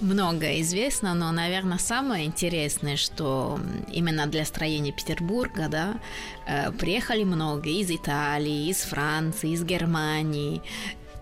Много 0.00 0.60
известно, 0.60 1.12
но, 1.14 1.32
наверное, 1.32 1.78
самое 1.78 2.24
интересное, 2.24 2.96
что 2.96 3.58
именно 3.92 4.28
для 4.28 4.44
строения 4.44 4.92
Петербурга, 4.92 5.66
да, 5.68 6.00
э, 6.46 6.70
приехали 6.70 7.24
много 7.24 7.68
из 7.68 7.90
Италии, 7.90 8.70
из 8.70 8.82
Франции, 8.82 9.50
из 9.50 9.64
Германии, 9.64 10.62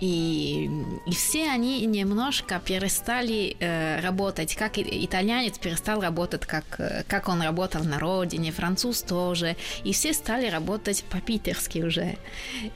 и, 0.01 0.71
и 1.07 1.11
все 1.11 1.51
они 1.51 1.85
немножко 1.87 2.61
перестали 2.65 3.57
э, 3.59 4.01
работать, 4.01 4.55
как 4.55 4.79
итальянец 4.79 5.59
перестал 5.59 6.01
работать, 6.01 6.47
как, 6.47 6.65
э, 6.79 7.03
как 7.09 7.29
он 7.29 7.43
работал 7.43 7.83
на 7.85 7.99
родине, 7.99 8.53
француз 8.53 9.03
тоже, 9.03 9.57
и 9.85 9.93
все 9.93 10.13
стали 10.13 10.49
работать 10.49 11.05
по-питерски 11.05 11.81
уже. 11.81 12.17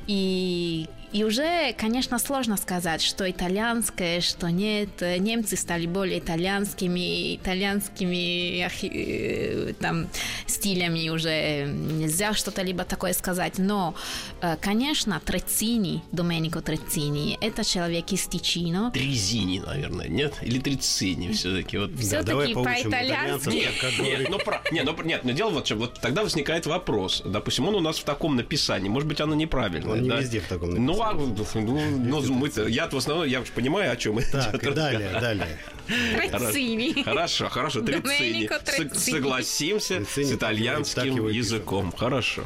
И 0.07 0.89
и 1.13 1.25
уже, 1.25 1.75
конечно, 1.75 2.19
сложно 2.19 2.57
сказать, 2.57 3.03
что 3.03 3.31
итальянское, 3.31 4.21
что 4.21 4.51
нет. 4.51 4.89
Немцы 5.01 5.57
стали 5.57 5.87
более 5.87 6.19
итальянскими, 6.21 7.37
итальянскими 7.37 8.63
архи... 8.63 9.75
там, 9.81 10.09
стилями 10.47 11.09
уже 11.11 11.67
нельзя 11.67 12.33
что-то 12.33 12.63
либо 12.63 12.85
такое 12.85 13.13
сказать. 13.13 13.59
Но, 13.59 13.95
э, 14.41 14.57
конечно, 14.61 15.21
Трецини, 15.25 16.03
Доменико 16.13 16.61
Трецини, 16.61 17.37
это 17.41 17.65
человек 17.65 18.11
из 18.13 18.27
Тичино. 18.27 18.91
Трезини, 18.93 19.61
наверное, 19.61 20.09
нет? 20.09 20.35
Или 20.43 20.59
Трецини 20.59 21.33
все-таки? 21.33 21.79
Вот. 21.79 21.91
Все-таки 21.99 22.55
да, 22.55 22.63
по-итальянски. 22.63 23.49
Нет, 23.51 23.73
нет, 24.01 24.31
ну, 24.31 24.39
про... 24.39 24.63
нет, 24.71 24.87
ну, 24.87 25.03
нет, 25.05 25.25
но 25.25 25.33
дело 25.33 25.51
вот 25.51 25.67
что, 25.67 25.77
вот 25.77 26.01
тогда 26.01 26.23
возникает 26.23 26.67
вопрос. 26.67 27.23
Допустим, 27.25 27.69
он 27.69 27.75
у 27.75 27.81
нас 27.81 27.99
в 27.99 28.05
таком 28.05 28.37
написании, 28.37 28.89
может 28.89 29.09
быть, 29.09 29.21
оно 29.21 29.35
неправильное. 29.35 29.93
Он 29.93 30.09
да? 30.09 30.17
не 30.17 30.21
везде 30.23 30.41
в 30.41 30.47
таком 30.47 30.71
написании. 30.71 30.87
Ну, 30.87 31.02
ну, 31.15 31.35
ну, 31.55 32.21
ну 32.21 32.35
мы 32.35 32.51
я 32.69 32.89
в 32.89 32.97
основном, 32.97 33.27
я 33.27 33.43
понимаю, 33.55 33.93
о 33.93 33.97
чем 33.97 34.21
так, 34.31 34.63
идет. 34.63 34.75
далее, 34.75 35.11
далее. 35.21 35.59
Трецини. 35.87 37.03
Хорошо, 37.03 37.49
хорошо, 37.49 37.83
Трецини. 37.83 38.49
Согласимся 38.95 40.05
с 40.05 40.19
итальянским 40.19 41.29
языком. 41.29 41.93
Хорошо. 41.93 42.45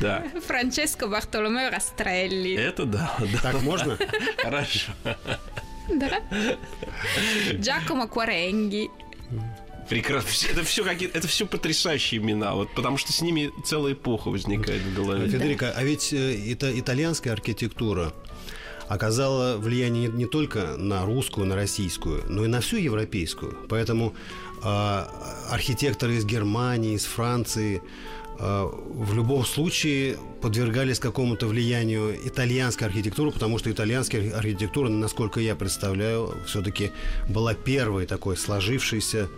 Да. 0.00 0.24
Франческо 0.46 1.06
Бартоломео 1.06 1.70
Растрелли. 1.70 2.54
Это 2.54 2.84
да, 2.84 3.16
да. 3.18 3.38
Так 3.42 3.62
можно? 3.62 3.98
Хорошо. 4.38 4.92
Да. 5.88 6.20
Джакомо 7.52 8.08
Кваренги. 8.08 8.90
Прекрасно. 9.88 10.48
Это 10.50 10.64
все 10.64 10.84
какие 10.84 11.10
это 11.10 11.28
все 11.28 11.46
потрясающие 11.46 12.20
имена, 12.20 12.54
вот 12.54 12.68
потому 12.74 12.96
что 12.96 13.12
с 13.12 13.20
ними 13.20 13.50
целая 13.64 13.92
эпоха 13.92 14.28
возникает 14.28 14.82
в 14.82 14.94
голове. 14.94 15.28
Федерико, 15.28 15.72
а 15.74 15.84
ведь 15.84 16.12
э, 16.12 16.52
это 16.52 16.78
итальянская 16.78 17.32
архитектура 17.32 18.12
оказала 18.88 19.56
влияние 19.56 20.08
не 20.08 20.26
только 20.26 20.76
на 20.76 21.04
русскую, 21.04 21.46
на 21.46 21.56
российскую, 21.56 22.24
но 22.28 22.44
и 22.44 22.48
на 22.48 22.60
всю 22.60 22.76
европейскую. 22.76 23.56
Поэтому 23.68 24.14
э, 24.62 25.04
архитекторы 25.50 26.14
из 26.14 26.24
Германии, 26.24 26.94
из 26.94 27.04
Франции 27.04 27.82
э, 28.38 28.68
в 28.68 29.14
любом 29.14 29.44
случае 29.44 30.16
подвергались 30.42 30.98
какому-то 30.98 31.46
влиянию 31.46 32.14
итальянской 32.26 32.86
архитектуры, 32.86 33.30
потому 33.30 33.58
что 33.58 33.70
итальянская 33.70 34.34
архитектура, 34.36 34.88
насколько 34.88 35.40
я 35.40 35.56
представляю, 35.56 36.34
все-таки 36.46 36.92
была 37.28 37.54
первой 37.54 38.06
такой 38.06 38.36
сложившейся 38.36 39.28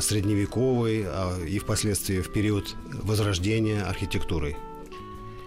средневековой 0.00 1.04
а, 1.06 1.38
и 1.44 1.58
впоследствии 1.58 2.20
в 2.20 2.32
период 2.32 2.74
возрождения 3.02 3.82
архитектурой 3.82 4.56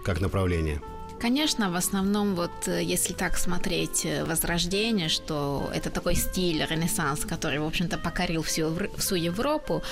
как 0.04 0.20
направление? 0.20 0.80
Конечно, 1.20 1.70
в 1.70 1.74
основном 1.74 2.34
вот 2.34 2.66
э, 2.66 2.82
если 2.82 3.12
так 3.12 3.36
смотреть 3.36 4.06
э, 4.06 4.24
Возрождение, 4.24 5.08
что 5.08 5.70
это 5.74 5.90
такой 5.90 6.14
стиль 6.14 6.64
Ренессанс, 6.70 7.26
который, 7.26 7.58
в 7.58 7.66
общем-то, 7.66 7.98
покорил 7.98 8.42
всю, 8.42 8.74
всю 8.96 9.16
Европу, 9.16 9.82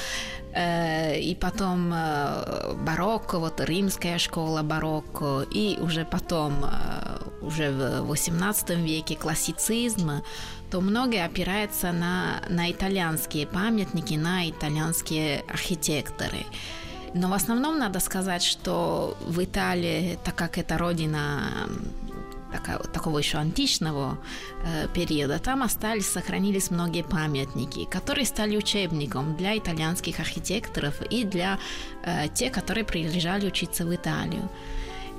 э, 0.55 1.21
и 1.21 1.35
потом 1.35 1.93
э, 1.93 2.75
барокко, 2.83 3.39
вот 3.39 3.61
римская 3.61 4.19
школа 4.19 4.63
барокко, 4.63 5.45
и 5.55 5.77
уже 5.81 6.07
потом, 6.07 6.65
э, 6.65 7.19
уже 7.43 7.73
в 7.73 8.11
XVIII 8.11 8.83
веке 8.83 9.15
классицизм, 9.15 10.23
то 10.71 10.81
многое 10.81 11.27
опирается 11.27 11.93
на, 11.93 12.41
на 12.49 12.71
итальянские 12.71 13.47
памятники, 13.47 14.15
на 14.15 14.49
итальянские 14.49 15.45
архитекторы. 15.49 16.47
Но 17.15 17.29
в 17.29 17.33
основном 17.33 17.79
надо 17.79 18.01
сказать, 18.01 18.43
что 18.43 19.17
в 19.27 19.43
Италии, 19.43 20.19
так 20.25 20.35
как 20.35 20.59
это 20.59 20.79
родина 20.79 21.69
такого, 22.53 22.79
такого 22.85 23.19
еще 23.19 23.39
античного 23.39 24.19
э, 24.65 24.89
периода, 24.95 25.39
там 25.39 25.63
остались, 25.63 26.07
сохранились 26.07 26.71
многие 26.71 27.03
памятники, 27.03 27.85
которые 27.85 28.27
стали 28.27 28.57
учебником 28.57 29.37
для 29.37 29.57
итальянских 29.57 30.21
архитекторов 30.21 31.03
и 31.11 31.25
для 31.25 31.59
э, 32.05 32.29
тех, 32.35 32.53
которые 32.53 32.85
приезжали 32.85 33.47
учиться 33.47 33.85
в 33.85 33.95
Италию. 33.95 34.49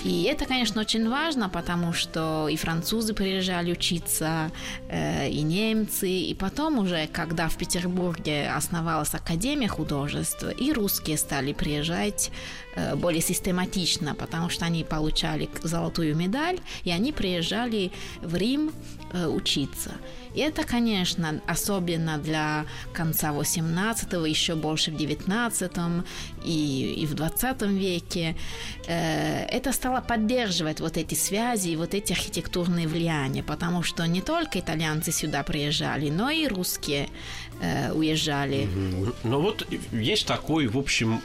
И 0.04 0.24
это, 0.24 0.46
конечно, 0.46 0.82
очень 0.82 1.10
важно, 1.10 1.50
потому 1.50 1.92
что 1.92 2.48
и 2.48 2.56
французы 2.56 3.14
приезжали 3.14 3.74
учиться, 3.74 4.52
э, 4.88 5.30
и 5.30 5.42
немцы, 5.42 6.10
и 6.10 6.34
потом 6.34 6.80
уже, 6.80 7.08
когда 7.08 7.50
в 7.50 7.58
Петербурге 7.58 8.50
основалась 8.50 9.14
Академия 9.14 9.68
художеств, 9.68 10.46
и 10.58 10.72
русские 10.72 11.18
стали 11.18 11.52
приезжать 11.52 12.32
э, 12.76 12.96
более 12.96 13.22
систематично, 13.22 14.16
потому 14.16 14.50
что 14.50 14.66
они 14.66 14.86
получали 14.86 15.50
золотую 15.64 16.16
медаль, 16.16 16.60
и 16.86 16.92
они 16.92 17.12
приезжали 17.12 17.92
в 18.22 18.36
Рим 18.36 18.72
э, 19.12 19.28
учиться. 19.28 19.92
И 20.34 20.40
это, 20.40 20.64
конечно, 20.64 21.42
особенно 21.48 22.18
для 22.18 22.66
конца 22.94 23.32
18-го, 23.32 24.26
еще 24.26 24.56
больше 24.56 24.92
в 24.92 24.98
19 24.98 25.72
и, 26.46 26.94
и 26.98 27.06
в 27.06 27.14
20 27.14 27.62
веке. 27.64 28.36
Это 28.88 29.72
стало 29.72 30.02
поддерживать 30.02 30.80
вот 30.80 30.98
эти 30.98 31.16
связи 31.16 31.70
и 31.70 31.76
вот 31.76 31.94
эти 31.94 32.14
архитектурные 32.14 32.88
влияния, 32.88 33.44
потому 33.44 33.84
что 33.84 34.06
не 34.06 34.22
только 34.22 34.60
итальянцы 34.60 35.12
сюда 35.12 35.44
приезжали, 35.44 36.10
но 36.10 36.30
и 36.30 36.48
русские 36.48 37.10
э, 37.62 37.92
уезжали. 37.92 38.68
Ну 39.24 39.42
вот 39.42 39.68
есть 39.92 40.26
такой, 40.26 40.68
в 40.68 40.78
общем, 40.78 41.22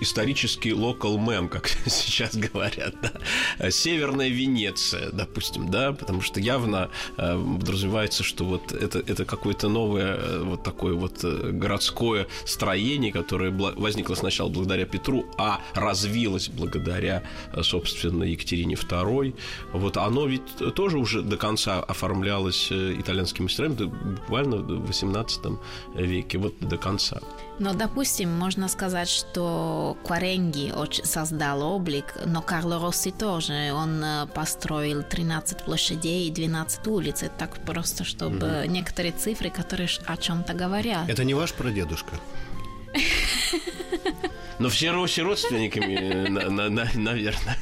исторический 0.00 0.70
mem, 0.70 1.48
как 1.48 1.68
сейчас 1.86 2.36
говорят, 2.36 2.94
да? 3.02 3.70
Северная 3.70 4.28
Венеция, 4.28 5.10
допустим, 5.10 5.70
да, 5.70 5.92
потому 5.92 6.20
что 6.20 6.40
явно 6.40 6.90
э, 7.16 7.56
подразумевается, 7.60 8.15
что 8.24 8.44
вот 8.44 8.72
это, 8.72 8.98
это 8.98 9.24
какое-то 9.24 9.68
новое 9.68 10.16
э, 10.16 10.42
вот 10.42 10.62
такое 10.62 10.94
вот 10.94 11.24
э, 11.24 11.50
городское 11.52 12.26
строение, 12.44 13.12
которое 13.12 13.50
возникло 13.50 14.14
сначала 14.14 14.48
благодаря 14.48 14.86
Петру, 14.86 15.26
а 15.38 15.60
развилось 15.74 16.48
благодаря, 16.48 17.22
э, 17.52 17.62
собственно, 17.62 18.24
Екатерине 18.24 18.74
II. 18.74 19.34
Вот 19.72 19.96
оно 19.96 20.26
ведь 20.26 20.74
тоже 20.74 20.98
уже 20.98 21.22
до 21.22 21.36
конца 21.36 21.80
оформлялось 21.80 22.70
итальянскими 22.70 23.44
мастерами, 23.44 23.84
буквально 23.84 24.56
в 24.56 24.86
18 24.86 25.58
веке, 25.94 26.38
вот 26.38 26.54
до 26.60 26.76
конца. 26.76 27.20
Но, 27.58 27.72
допустим, 27.72 28.30
можно 28.30 28.68
сказать, 28.68 29.08
что 29.08 29.96
Кваренги 30.04 30.72
создал 31.04 31.62
облик, 31.62 32.14
но 32.26 32.42
Карло 32.42 32.78
Росси 32.78 33.10
тоже. 33.10 33.72
Он 33.72 34.04
э, 34.04 34.26
построил 34.26 35.02
13 35.02 35.64
площадей 35.64 36.28
и 36.28 36.30
12 36.30 36.86
улиц. 36.86 37.22
Это 37.22 37.34
так 37.38 37.64
просто, 37.64 38.04
чтобы 38.04 38.60
угу. 38.60 38.70
некоторые 38.70 39.12
цифры, 39.12 39.50
которые 39.50 39.88
о 40.06 40.16
чем-то 40.16 40.52
говорят. 40.52 41.08
Это 41.08 41.24
не 41.24 41.34
ваш 41.34 41.54
прадедушка? 41.54 42.16
Но 44.58 44.68
все 44.68 44.90
Росси 44.90 45.22
родственниками, 45.22 46.28
наверное. 46.98 47.58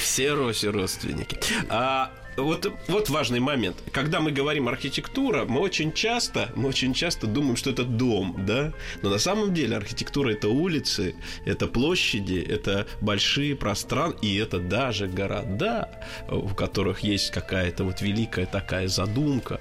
Все 0.00 0.34
Росси 0.34 0.68
родственники. 0.70 1.38
А 1.68 2.12
вот, 2.42 2.72
вот 2.88 3.10
важный 3.10 3.40
момент. 3.40 3.76
Когда 3.92 4.20
мы 4.20 4.30
говорим 4.30 4.68
архитектура, 4.68 5.44
мы 5.44 5.60
очень 5.60 5.92
часто, 5.92 6.50
мы 6.56 6.68
очень 6.68 6.94
часто 6.94 7.26
думаем, 7.26 7.56
что 7.56 7.70
это 7.70 7.84
дом, 7.84 8.36
да? 8.46 8.72
Но 9.02 9.10
на 9.10 9.18
самом 9.18 9.54
деле 9.54 9.76
архитектура 9.76 10.30
это 10.30 10.48
улицы, 10.48 11.14
это 11.44 11.66
площади, 11.66 12.38
это 12.38 12.86
большие 13.00 13.56
пространства, 13.56 14.20
и 14.22 14.36
это 14.36 14.58
даже 14.58 15.06
города, 15.06 15.88
в 16.28 16.54
которых 16.54 17.00
есть 17.00 17.30
какая-то 17.30 17.84
вот 17.84 18.00
великая 18.00 18.46
такая 18.46 18.88
задумка, 18.88 19.60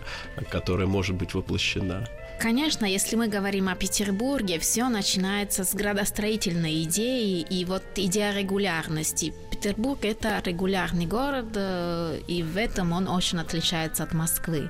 которая 0.49 0.87
может 0.87 1.15
быть 1.15 1.33
воплощена. 1.33 2.07
Конечно, 2.39 2.85
если 2.85 3.17
мы 3.17 3.27
говорим 3.27 3.67
о 3.67 3.75
Петербурге, 3.75 4.59
все 4.59 4.87
начинается 4.87 5.65
с 5.65 5.73
градостроительной 5.73 6.83
идеи 6.83 7.41
и 7.41 7.65
вот 7.65 7.83
идея 7.97 8.33
регулярности. 8.33 9.33
Петербург– 9.59 9.99
это 10.03 10.41
регулярный 10.45 11.05
город, 11.05 11.47
э, 11.55 12.21
и 12.27 12.43
в 12.43 12.55
этом 12.55 12.93
он 12.93 13.09
очень 13.09 13.39
отличается 13.39 14.03
от 14.03 14.13
Москвы. 14.13 14.69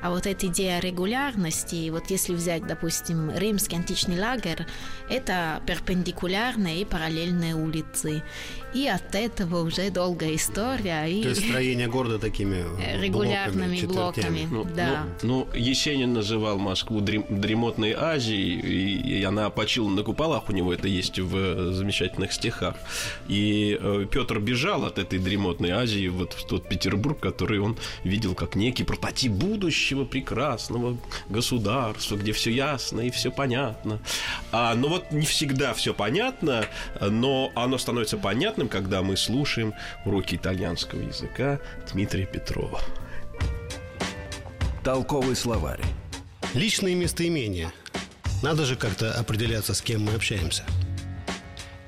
А 0.00 0.10
вот 0.10 0.26
эта 0.26 0.46
идея 0.46 0.78
регулярности, 0.78 1.90
вот 1.90 2.10
если 2.10 2.34
взять, 2.34 2.66
допустим, 2.66 3.30
римский 3.36 3.76
античный 3.76 4.18
лагерь, 4.20 4.64
это 5.10 5.60
перпендикулярные 5.66 6.82
и 6.82 6.84
параллельные 6.84 7.54
улицы. 7.54 8.22
И 8.74 8.86
от 8.86 9.14
этого 9.14 9.62
уже 9.62 9.90
долгая 9.90 10.36
история. 10.36 11.06
И... 11.06 11.22
То 11.22 11.30
есть 11.30 11.48
строение 11.48 11.88
города 11.88 12.18
такими 12.18 12.64
регулярными 13.02 13.80
блоками. 13.86 14.46
блоками 14.46 14.48
ну, 14.50 14.64
да. 14.64 15.06
Ну, 15.22 15.48
ну, 15.52 15.58
Есенин 15.58 16.12
называл 16.12 16.58
Москву 16.58 17.00
дрем, 17.00 17.24
дремотной 17.28 17.92
Азией, 17.92 18.60
и, 18.60 19.18
и 19.18 19.24
она 19.24 19.50
почила 19.50 19.88
на 19.88 20.02
куполах, 20.02 20.48
у 20.48 20.52
него 20.52 20.72
это 20.72 20.86
есть 20.86 21.18
в 21.18 21.36
э, 21.36 21.72
замечательных 21.72 22.32
стихах. 22.32 22.76
И 23.26 23.78
э, 23.80 24.06
Петр 24.10 24.38
бежал 24.38 24.84
от 24.84 24.98
этой 24.98 25.18
дремотной 25.18 25.70
Азии 25.70 26.08
вот 26.08 26.34
в 26.34 26.46
тот 26.46 26.68
Петербург, 26.68 27.18
который 27.18 27.58
он 27.58 27.76
видел 28.04 28.34
как 28.34 28.54
некий 28.54 28.84
прототип 28.84 29.32
будущего 29.32 29.87
прекрасного 30.04 30.98
государства, 31.28 32.16
где 32.16 32.32
все 32.32 32.50
ясно 32.50 33.00
и 33.00 33.10
все 33.10 33.30
понятно. 33.30 34.00
А, 34.52 34.74
но 34.74 34.88
вот 34.88 35.10
не 35.12 35.26
всегда 35.26 35.74
все 35.74 35.94
понятно, 35.94 36.66
но 37.00 37.50
оно 37.54 37.78
становится 37.78 38.16
понятным, 38.16 38.68
когда 38.68 39.02
мы 39.02 39.16
слушаем 39.16 39.74
уроки 40.04 40.34
итальянского 40.34 41.00
языка 41.00 41.60
Дмитрия 41.92 42.26
Петрова. 42.26 42.80
Толковый 44.84 45.36
словарь. 45.36 45.82
Личные 46.54 46.94
местоимения. 46.94 47.72
Надо 48.42 48.64
же 48.64 48.76
как-то 48.76 49.12
определяться, 49.12 49.74
с 49.74 49.82
кем 49.82 50.02
мы 50.04 50.12
общаемся. 50.14 50.64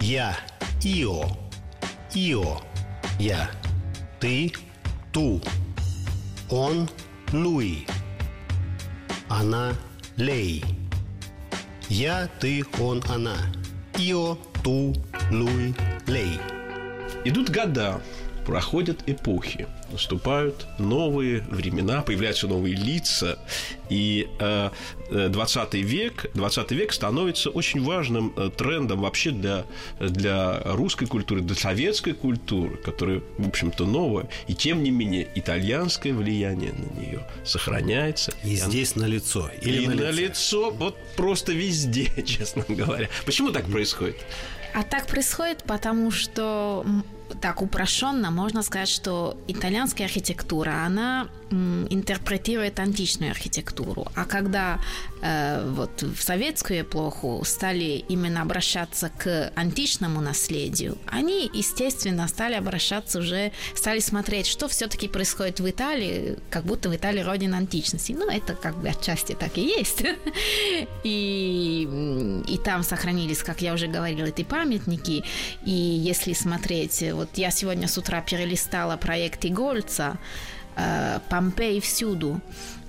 Я– 0.00 0.36
Ио. 0.84 1.24
Ио– 2.14 2.60
я. 3.18 3.50
Ты– 4.18 4.52
ту. 5.12 5.40
Он– 6.50 6.88
Луи. 7.32 7.86
Она– 9.28 9.72
Лей. 10.20 10.62
Я, 11.88 12.28
ты, 12.40 12.62
он, 12.78 13.02
она. 13.08 13.36
Ио, 13.96 14.36
ту, 14.62 14.94
Луи, 15.30 15.72
Лей. 16.06 16.38
Идут 17.24 17.48
года, 17.48 18.02
проходят 18.46 19.02
эпохи, 19.06 19.66
наступают 19.92 20.66
новые 20.78 21.40
времена, 21.42 22.02
появляются 22.02 22.46
новые 22.48 22.74
лица, 22.74 23.38
и 23.88 24.28
э, 24.38 24.70
20 25.10 25.74
век, 25.74 26.30
20 26.34 26.70
век 26.72 26.92
становится 26.92 27.50
очень 27.50 27.82
важным 27.82 28.32
э, 28.36 28.50
трендом 28.56 29.00
вообще 29.00 29.30
для, 29.30 29.64
для 29.98 30.60
русской 30.64 31.06
культуры, 31.06 31.40
для 31.40 31.56
советской 31.56 32.12
культуры, 32.12 32.76
которая, 32.76 33.22
в 33.38 33.48
общем-то, 33.48 33.86
новая, 33.86 34.28
и 34.46 34.54
тем 34.54 34.82
не 34.82 34.90
менее 34.90 35.28
итальянское 35.34 36.12
влияние 36.12 36.72
на 36.72 37.00
нее 37.00 37.26
сохраняется. 37.44 38.32
И, 38.44 38.52
и 38.52 38.56
здесь 38.56 38.96
на 38.96 39.04
лицо. 39.04 39.50
Или 39.62 39.82
и 39.82 39.88
на 39.88 40.10
лицо, 40.10 40.70
вот 40.70 40.96
просто 41.16 41.52
везде, 41.52 42.10
честно 42.26 42.64
говоря. 42.68 43.08
Почему 43.24 43.50
так 43.50 43.66
происходит? 43.66 44.16
А 44.72 44.84
так 44.84 45.06
происходит, 45.06 45.64
потому 45.64 46.10
что 46.10 46.86
так 47.40 47.62
упрощенно 47.62 48.30
можно 48.30 48.62
сказать, 48.62 48.88
что 48.88 49.36
итальянская 49.48 50.06
архитектура, 50.06 50.84
она 50.84 51.28
интерпретирует 51.50 52.78
античную 52.78 53.32
архитектуру. 53.32 54.06
А 54.14 54.24
когда 54.24 54.80
э, 55.22 55.68
вот 55.68 56.02
в 56.02 56.22
советскую 56.22 56.82
эпоху 56.82 57.42
стали 57.44 58.04
именно 58.08 58.42
обращаться 58.42 59.10
к 59.18 59.52
античному 59.54 60.20
наследию, 60.20 60.96
они, 61.06 61.50
естественно, 61.52 62.28
стали 62.28 62.54
обращаться 62.54 63.18
уже, 63.18 63.52
стали 63.74 64.00
смотреть, 64.00 64.46
что 64.46 64.68
все-таки 64.68 65.08
происходит 65.08 65.60
в 65.60 65.68
Италии, 65.68 66.38
как 66.50 66.64
будто 66.64 66.88
в 66.88 66.96
Италии 66.96 67.20
родина 67.20 67.58
античности. 67.58 68.12
Ну, 68.12 68.30
это 68.30 68.54
как 68.54 68.76
бы 68.76 68.88
отчасти 68.88 69.34
так 69.34 69.58
и 69.58 69.62
есть. 69.62 70.04
И, 71.02 72.42
и 72.46 72.58
там 72.58 72.82
сохранились, 72.82 73.42
как 73.42 73.62
я 73.62 73.74
уже 73.74 73.86
говорила, 73.86 74.26
эти 74.26 74.42
памятники. 74.42 75.24
И 75.64 75.70
если 75.70 76.32
смотреть, 76.32 77.04
вот 77.12 77.30
я 77.36 77.50
сегодня 77.50 77.88
с 77.88 77.96
утра 77.98 78.20
перелистала 78.20 78.96
проект 78.96 79.44
Игольца, 79.44 80.18
Э, 80.80 81.20
Помпей 81.28 81.80
всюду. 81.80 82.40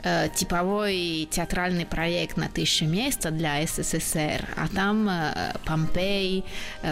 Э, 0.03 0.29
типовой 0.33 1.27
театральный 1.29 1.85
проект 1.85 2.35
на 2.35 2.49
тысячу 2.49 2.85
мест 2.85 3.29
для 3.29 3.63
СССР, 3.65 4.45
а 4.55 4.67
там 4.73 5.07
э, 5.07 5.53
Помпей, 5.63 6.43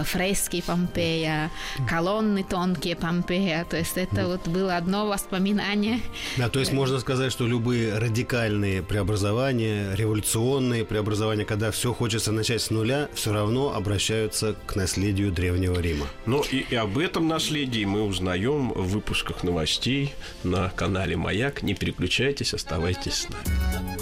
фрески 0.03 0.61
Помпея, 0.61 1.49
колонны 1.89 2.43
тонкие 2.43 2.95
Помпея, 2.95 3.65
то 3.65 3.77
есть 3.77 3.97
это 3.97 4.27
вот 4.27 4.47
было 4.47 4.77
одно 4.77 5.07
воспоминание. 5.07 6.01
Да, 6.37 6.49
то 6.49 6.59
есть 6.59 6.71
можно 6.71 6.99
сказать, 6.99 7.31
что 7.31 7.47
любые 7.47 7.97
радикальные 7.97 8.83
преобразования, 8.83 9.95
революционные 9.95 10.85
преобразования, 10.85 11.45
когда 11.45 11.71
все 11.71 11.93
хочется 11.93 12.31
начать 12.31 12.61
с 12.61 12.69
нуля, 12.69 13.09
все 13.15 13.33
равно 13.33 13.73
обращаются 13.73 14.55
к 14.67 14.75
наследию 14.75 15.31
Древнего 15.31 15.79
Рима. 15.79 16.05
Ну 16.27 16.43
и, 16.51 16.57
и 16.57 16.75
об 16.75 16.99
этом 16.99 17.27
наследии 17.27 17.85
мы 17.85 18.03
узнаем 18.03 18.69
в 18.69 18.89
выпусках 18.89 19.43
новостей 19.43 20.13
на 20.43 20.69
канале 20.69 21.17
«Маяк». 21.17 21.63
Не 21.63 21.73
переключайтесь, 21.73 22.53
оставайтесь 22.53 22.98
Оставайтесь 22.99 23.21
с 23.21 23.29
нами. 23.29 23.97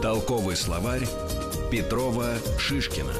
Толковый 0.00 0.56
словарь 0.56 1.06
Петрова 1.70 2.36
Шишкина. 2.58 3.12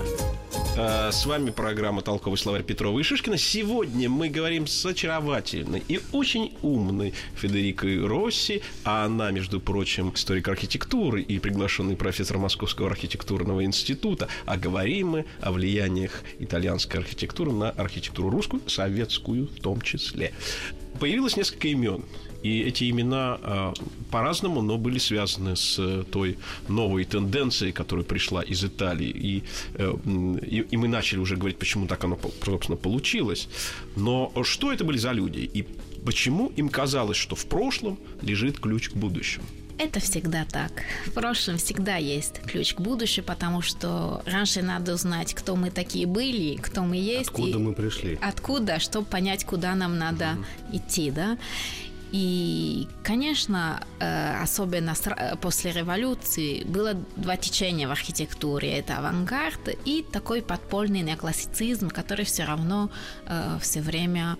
А, 0.78 1.10
с 1.10 1.24
вами 1.24 1.50
программа 1.52 2.02
«Толковый 2.02 2.36
словарь 2.36 2.62
Петрова 2.62 2.98
и 2.98 3.02
Шишкина». 3.02 3.38
Сегодня 3.38 4.10
мы 4.10 4.28
говорим 4.28 4.66
с 4.66 4.84
очаровательной 4.84 5.82
и 5.88 6.00
очень 6.12 6.54
умной 6.60 7.14
Федерикой 7.34 8.06
Росси, 8.06 8.60
а 8.84 9.06
она, 9.06 9.30
между 9.30 9.58
прочим, 9.58 10.12
историк 10.14 10.48
архитектуры 10.48 11.22
и 11.22 11.38
приглашенный 11.38 11.96
профессор 11.96 12.36
Московского 12.36 12.90
архитектурного 12.90 13.64
института. 13.64 14.28
А 14.44 14.58
говорим 14.58 15.08
мы 15.08 15.24
о 15.40 15.52
влияниях 15.52 16.22
итальянской 16.40 17.00
архитектуры 17.00 17.52
на 17.52 17.70
архитектуру 17.70 18.28
русскую, 18.28 18.60
советскую 18.68 19.46
в 19.46 19.60
том 19.60 19.80
числе. 19.80 20.34
Появилось 21.00 21.38
несколько 21.38 21.68
имен 21.68 22.04
и 22.46 22.62
эти 22.68 22.90
имена 22.90 23.38
а, 23.42 23.74
по-разному, 24.10 24.62
но 24.62 24.78
были 24.78 24.98
связаны 24.98 25.56
с 25.56 25.78
э, 25.78 26.04
той 26.10 26.38
новой 26.68 27.04
тенденцией, 27.04 27.72
которая 27.72 28.04
пришла 28.04 28.42
из 28.42 28.64
Италии. 28.64 29.08
И, 29.08 29.42
э, 29.74 29.94
и, 30.46 30.66
и 30.70 30.76
мы 30.76 30.88
начали 30.88 31.18
уже 31.18 31.36
говорить, 31.36 31.58
почему 31.58 31.86
так 31.86 32.04
оно, 32.04 32.18
собственно, 32.44 32.76
получилось. 32.76 33.48
Но 33.96 34.32
что 34.44 34.72
это 34.72 34.84
были 34.84 34.98
за 34.98 35.12
люди? 35.12 35.40
И 35.40 35.66
почему 36.04 36.52
им 36.56 36.68
казалось, 36.68 37.16
что 37.16 37.34
в 37.34 37.46
прошлом 37.46 37.98
лежит 38.22 38.60
ключ 38.60 38.90
к 38.90 38.94
будущему? 38.94 39.44
Это 39.78 40.00
всегда 40.00 40.46
так. 40.50 40.72
В 41.06 41.12
прошлом 41.12 41.58
всегда 41.58 41.96
есть 41.96 42.40
ключ 42.46 42.74
к 42.74 42.80
будущему, 42.80 43.26
потому 43.26 43.60
что 43.60 44.22
раньше 44.24 44.62
надо 44.62 44.94
узнать, 44.94 45.34
кто 45.34 45.54
мы 45.54 45.70
такие 45.70 46.06
были, 46.06 46.56
кто 46.56 46.82
мы 46.82 46.96
есть. 46.96 47.28
Откуда 47.28 47.58
мы 47.58 47.74
пришли. 47.74 48.18
Откуда, 48.22 48.78
чтобы 48.80 49.06
понять, 49.06 49.44
куда 49.44 49.74
нам 49.74 49.98
надо 49.98 50.24
mm-hmm. 50.24 50.76
идти, 50.76 51.10
да. 51.10 51.36
И, 52.12 52.88
конечно, 53.02 53.82
э, 53.98 54.42
особенно 54.42 54.94
после 55.40 55.72
революции 55.72 56.62
было 56.64 56.94
два 57.16 57.36
течения 57.36 57.88
в 57.88 57.90
архитектуре. 57.90 58.78
Это 58.78 58.98
авангард 58.98 59.76
и 59.84 60.04
такой 60.12 60.42
подпольный 60.42 61.00
неоклассицизм, 61.00 61.90
который 61.90 62.24
все 62.24 62.44
равно 62.44 62.90
э, 63.26 63.58
все 63.60 63.80
время 63.80 64.36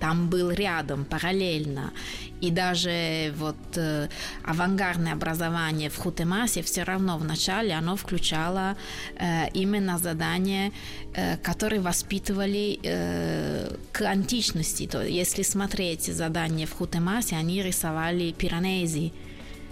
там 0.00 0.28
был 0.28 0.50
рядом, 0.50 1.04
параллельно. 1.04 1.92
И 2.40 2.50
даже 2.50 3.32
вот 3.36 3.56
э, 3.76 4.08
авангардное 4.44 5.12
образование 5.12 5.90
в 5.90 5.96
Хутемасе 5.96 6.62
все 6.62 6.84
равно 6.84 7.18
в 7.18 7.24
начале 7.24 7.74
оно 7.74 7.96
включало 7.96 8.76
э, 9.18 9.50
именно 9.52 9.98
задания, 9.98 10.72
э, 11.14 11.36
которые 11.36 11.80
воспитывали 11.80 12.78
э, 12.82 13.76
к 13.92 14.02
античности. 14.02 14.86
То, 14.86 15.02
если 15.02 15.42
смотреть 15.42 16.04
задания 16.04 16.66
в 16.66 16.72
Хутемасе, 16.72 17.36
они 17.36 17.62
рисовали 17.62 18.32
пиранези. 18.32 19.12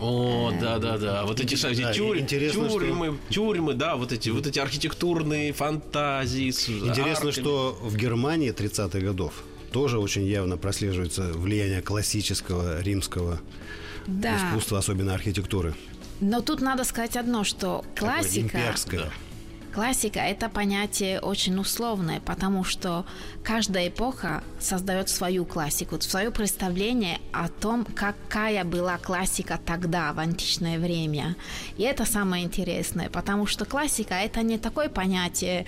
О, 0.01 0.53
да, 0.61 0.79
да, 0.79 0.97
да. 0.99 1.25
Вот 1.25 1.41
эти, 1.41 1.55
кстати, 1.55 1.83
да, 1.83 1.93
тюрь, 1.93 2.25
тюрьмы, 2.25 2.69
что... 2.69 3.19
тюрьмы, 3.31 3.75
да, 3.75 3.97
вот 3.97 4.13
эти, 4.13 4.31
вот 4.31 4.47
эти 4.47 4.61
архитектурные 4.61 5.53
фантазии. 5.53 6.49
Интересно, 6.49 7.29
арками. 7.29 7.31
что 7.31 7.79
в 7.83 7.97
Германии 7.97 8.53
30-х 8.53 9.01
годов 9.01 9.43
тоже 9.73 9.99
очень 9.99 10.25
явно 10.27 10.57
прослеживается 10.57 11.33
влияние 11.33 11.83
классического 11.83 12.81
римского 12.81 13.41
да. 14.07 14.37
искусства, 14.37 14.79
особенно 14.79 15.15
архитектуры. 15.15 15.75
Но 16.21 16.41
тут 16.41 16.61
надо 16.61 16.85
сказать 16.85 17.17
одно, 17.17 17.45
что 17.45 17.85
классика... 17.95 18.49
Такое 18.49 18.63
имперское. 18.63 19.11
Классика– 19.73 20.19
это 20.21 20.49
понятие 20.49 21.21
очень 21.21 21.57
условное, 21.59 22.21
потому 22.21 22.65
что 22.65 23.05
каждая 23.45 23.89
эпоха 23.89 24.43
создает 24.59 25.09
свою 25.09 25.45
классику, 25.45 26.01
свое 26.01 26.31
представление 26.31 27.21
о 27.33 27.49
том, 27.49 27.85
какая 27.85 28.65
была 28.65 28.97
классика 28.99 29.61
тогда, 29.65 30.13
в 30.15 30.19
античное 30.19 30.79
время. 30.79 31.37
И 31.77 31.83
это 31.83 32.07
самое 32.07 32.45
интересное, 32.45 33.09
потому 33.11 33.47
что 33.47 33.67
классика– 33.67 34.15
это 34.17 34.43
не 34.43 34.59
такое 34.59 34.89
понятие 34.89 35.67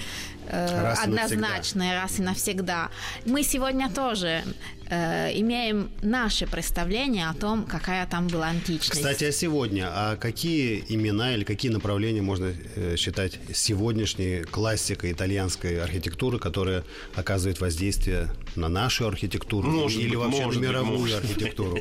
э, 0.51 0.83
раз 0.83 1.05
однозначное, 1.05 1.95
раз 1.95 2.19
и 2.19 2.23
навсегда. 2.23 2.91
Мы 3.25 3.43
сегодня 3.43 3.91
тоже 3.91 4.43
э, 4.91 5.31
имеем 5.41 5.91
наше 6.03 6.47
представление 6.47 7.29
о 7.29 7.35
том, 7.35 7.65
какая 7.65 8.07
там 8.07 8.29
была 8.29 8.49
античность. 8.49 8.91
Кстати, 8.91 9.25
а 9.25 9.33
сегодня, 9.33 9.89
а 9.91 10.17
какие 10.17 10.85
имена 10.89 11.35
или 11.35 11.45
какие 11.45 11.71
направления 11.71 12.23
можно 12.23 12.53
э, 12.77 12.97
считать 12.97 13.39
сегодняшней 13.55 14.43
классикой 14.43 15.13
итальянской 15.13 15.81
архитектуры, 15.83 16.39
которая 16.39 16.85
оказывает 17.15 17.61
воздействие 17.61 18.29
на 18.57 18.69
нашу 18.69 19.07
архитектуру 19.07 19.69
может 19.71 20.01
или 20.01 20.11
быть, 20.11 20.19
вообще 20.19 20.45
может 20.45 20.63
на 20.63 20.67
мировую 20.67 21.01
быть, 21.01 21.15
архитектуру? 21.15 21.79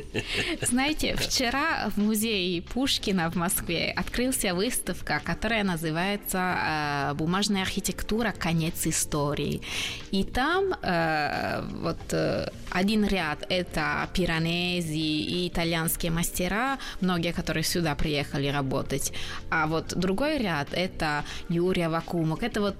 Знаете, 0.62 1.16
вчера 1.16 1.90
в 1.94 1.98
музее 1.98 2.62
Пушкина 2.62 3.30
в 3.30 3.34
Москве 3.34 3.92
открылся 3.96 4.54
выставка, 4.54 5.20
которая 5.24 5.64
называется 5.64 7.10
э, 7.10 7.14
«Бумажная 7.14 7.62
архитектура. 7.62 8.32
Конец 8.38 8.86
истории». 8.86 9.60
И 10.10 10.24
там 10.24 10.74
э, 10.82 11.62
вот 11.82 11.98
э, 12.12 12.48
один 12.70 13.04
ряд– 13.06 13.44
это 13.48 14.08
пиранези 14.14 14.98
и 14.98 15.48
итальянские 15.48 16.12
мастера, 16.12 16.78
многие, 17.00 17.32
которые 17.32 17.64
сюда 17.64 17.94
приехали 17.94 18.48
работать. 18.48 19.12
А 19.50 19.66
вот 19.66 19.94
другой 19.96 20.38
ряд– 20.38 20.68
это 20.72 21.24
Юрия 21.48 21.88
Вакумок. 21.88 22.42
Это 22.42 22.60
вот, 22.60 22.76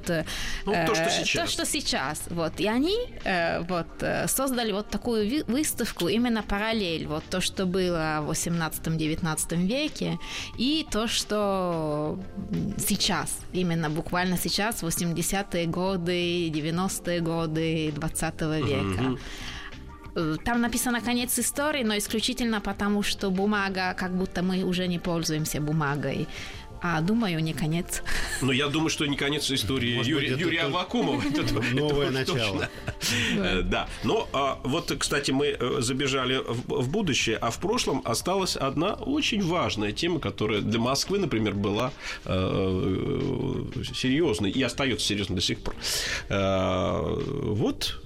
ну, 0.66 0.72
то, 0.72 0.94
что 0.94 1.10
сейчас. 1.10 1.46
То, 1.46 1.52
что 1.52 1.66
сейчас. 1.66 2.22
Вот. 2.30 2.60
И 2.60 2.66
они 2.68 2.96
э, 3.24 3.60
вот, 3.80 4.02
э, 4.02 4.28
создали 4.28 4.72
вот 4.72 4.88
такую 4.88 5.44
выставку, 5.46 6.08
именно 6.08 6.42
параллель. 6.42 7.06
Вот 7.06 7.24
то, 7.30 7.40
что 7.40 7.66
было 7.66 8.20
в 8.22 8.30
18-19 8.30 9.66
веке, 9.66 10.18
и 10.58 10.86
то, 10.90 11.06
что 11.08 12.18
сейчас, 12.78 13.38
именно 13.52 13.90
буквально 13.90 14.36
сейчас, 14.36 14.82
80-е 14.82 15.66
годы, 15.66 16.50
90-е 16.50 17.20
годы 17.20 17.92
20 17.94 18.40
века. 18.40 19.02
Mm-hmm. 19.02 19.18
Там 20.44 20.60
написано 20.60 21.00
конец 21.00 21.38
истории, 21.38 21.84
но 21.84 21.96
исключительно 21.96 22.60
потому, 22.60 23.02
что 23.02 23.30
бумага, 23.30 23.94
как 23.94 24.12
будто 24.12 24.42
мы 24.42 24.64
уже 24.64 24.88
не 24.88 24.98
пользуемся 24.98 25.60
бумагой. 25.60 26.26
А 26.82 27.00
думаю, 27.00 27.40
не 27.40 27.52
конец. 27.52 28.02
Ну, 28.40 28.52
я 28.52 28.68
думаю, 28.68 28.90
что 28.90 29.06
не 29.06 29.16
конец 29.16 29.50
истории 29.50 29.96
Может 29.96 30.10
Юрия, 30.10 30.30
быть, 30.30 30.40
Юрия 30.40 30.60
Авакумова. 30.62 31.22
Новое 31.72 32.10
начало. 32.10 32.68
Э, 33.36 33.62
да. 33.62 33.88
Но 34.02 34.28
а, 34.32 34.58
вот, 34.64 34.92
кстати, 34.98 35.30
мы 35.30 35.56
э, 35.58 35.76
забежали 35.80 36.42
в 36.46 36.90
будущее, 36.90 37.36
а 37.36 37.50
в 37.50 37.60
прошлом 37.60 38.02
осталась 38.04 38.56
одна 38.56 38.94
очень 38.94 39.42
важная 39.42 39.92
тема, 39.92 40.20
которая 40.20 40.60
для 40.60 40.80
Москвы, 40.80 41.18
например, 41.18 41.54
была 41.54 41.92
серьезной 42.24 44.50
и 44.50 44.62
остается 44.62 45.06
серьезной 45.06 45.36
до 45.36 45.42
сих 45.42 45.60
пор. 45.60 45.74
Вот 46.28 48.00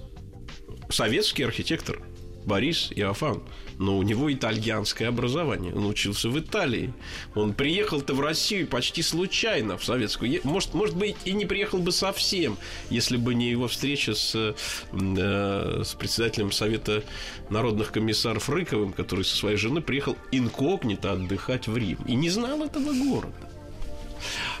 советский 0.89 1.43
архитектор 1.43 2.01
Борис 2.45 2.91
Иофан. 2.95 3.41
Но 3.77 3.97
у 3.97 4.03
него 4.03 4.31
итальянское 4.31 5.07
образование. 5.07 5.73
Он 5.73 5.85
учился 5.85 6.29
в 6.29 6.39
Италии. 6.39 6.93
Он 7.33 7.53
приехал-то 7.53 8.13
в 8.13 8.21
Россию 8.21 8.67
почти 8.67 9.01
случайно, 9.01 9.77
в 9.77 9.83
советскую. 9.83 10.39
Может, 10.43 10.73
может 10.73 10.95
быть, 10.95 11.15
и 11.25 11.33
не 11.33 11.45
приехал 11.45 11.79
бы 11.79 11.91
совсем, 11.91 12.57
если 12.89 13.17
бы 13.17 13.35
не 13.35 13.49
его 13.49 13.67
встреча 13.67 14.13
с, 14.13 14.55
э, 14.91 15.81
с 15.83 15.93
председателем 15.93 16.51
Совета 16.51 17.03
народных 17.49 17.91
комиссаров 17.91 18.49
Рыковым, 18.49 18.93
который 18.93 19.25
со 19.25 19.35
своей 19.35 19.57
женой 19.57 19.81
приехал 19.81 20.17
инкогнито 20.31 21.11
отдыхать 21.11 21.67
в 21.67 21.75
Рим. 21.77 21.99
И 22.05 22.15
не 22.15 22.29
знал 22.29 22.63
этого 22.63 22.93
города. 22.93 23.54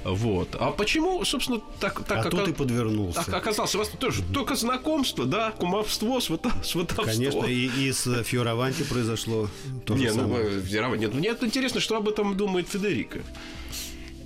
Вот. 0.03 0.55
А 0.59 0.71
почему, 0.71 1.23
собственно, 1.25 1.61
так... 1.79 2.03
так 2.05 2.19
а 2.19 2.23
как, 2.23 2.31
тут 2.31 2.47
и 2.47 2.53
подвернулся. 2.53 3.23
Так 3.25 3.33
оказался. 3.33 3.77
У 3.77 3.79
вас 3.79 3.89
тоже 3.89 4.23
только 4.33 4.55
знакомство, 4.55 5.25
да, 5.25 5.51
кумовство, 5.51 6.19
свато, 6.19 6.51
сватовство. 6.63 7.05
Конечно, 7.05 7.45
и, 7.45 7.65
и 7.65 7.91
с 7.91 8.23
Фиораванти 8.23 8.83
произошло 8.83 9.49
то 9.85 9.95
не, 9.95 10.07
же 10.07 10.13
ну, 10.15 10.21
самое. 10.21 10.61
Фиораванти. 10.61 11.05
Нет, 11.05 11.13
мне 11.13 11.29
интересно, 11.47 11.79
что 11.79 11.97
об 11.97 12.07
этом 12.07 12.35
думает 12.37 12.67
Федерика. 12.69 13.19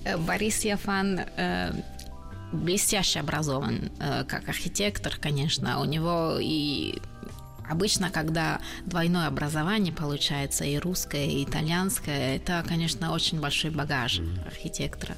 Э, 0.04 0.16
Борис 0.16 0.64
Яфан 0.64 1.20
э, 1.20 1.72
блестяще 2.52 3.20
образован 3.20 3.90
э, 4.00 4.24
как 4.24 4.48
архитектор, 4.48 5.16
конечно. 5.20 5.80
У 5.80 5.84
него 5.84 6.38
и 6.40 6.98
Обычно, 7.70 8.10
когда 8.10 8.60
двойное 8.84 9.28
образование 9.28 9.92
получается, 9.92 10.64
и 10.64 10.76
русское, 10.76 11.26
и 11.26 11.44
итальянское, 11.44 12.36
это, 12.36 12.64
конечно, 12.66 13.12
очень 13.12 13.40
большой 13.40 13.70
багаж 13.70 14.20
архитектора. 14.44 15.16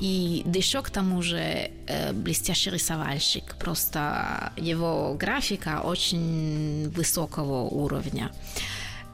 И 0.00 0.42
да 0.44 0.58
еще 0.58 0.82
к 0.82 0.90
тому 0.90 1.22
же 1.22 1.38
э, 1.38 2.12
блестящий 2.12 2.70
рисовальщик. 2.70 3.56
Просто 3.60 4.52
его 4.56 5.14
графика 5.14 5.82
очень 5.84 6.88
высокого 6.90 7.62
уровня. 7.62 8.32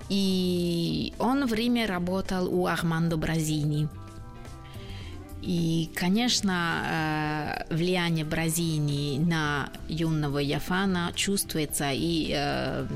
И 0.09 1.13
он 1.19 1.47
в 1.47 1.53
Риме 1.53 1.85
работал 1.85 2.49
у 2.49 2.67
Армандо 2.67 3.19
Бразини. 3.19 3.89
И, 5.47 5.91
конечно, 5.95 7.67
э, 7.69 7.75
влияние 7.75 8.25
Бразини 8.25 9.19
на 9.19 9.69
юного 9.89 10.39
Яфана 10.39 11.13
чувствуется, 11.15 11.91
и, 11.93 12.33
э, 12.35 12.87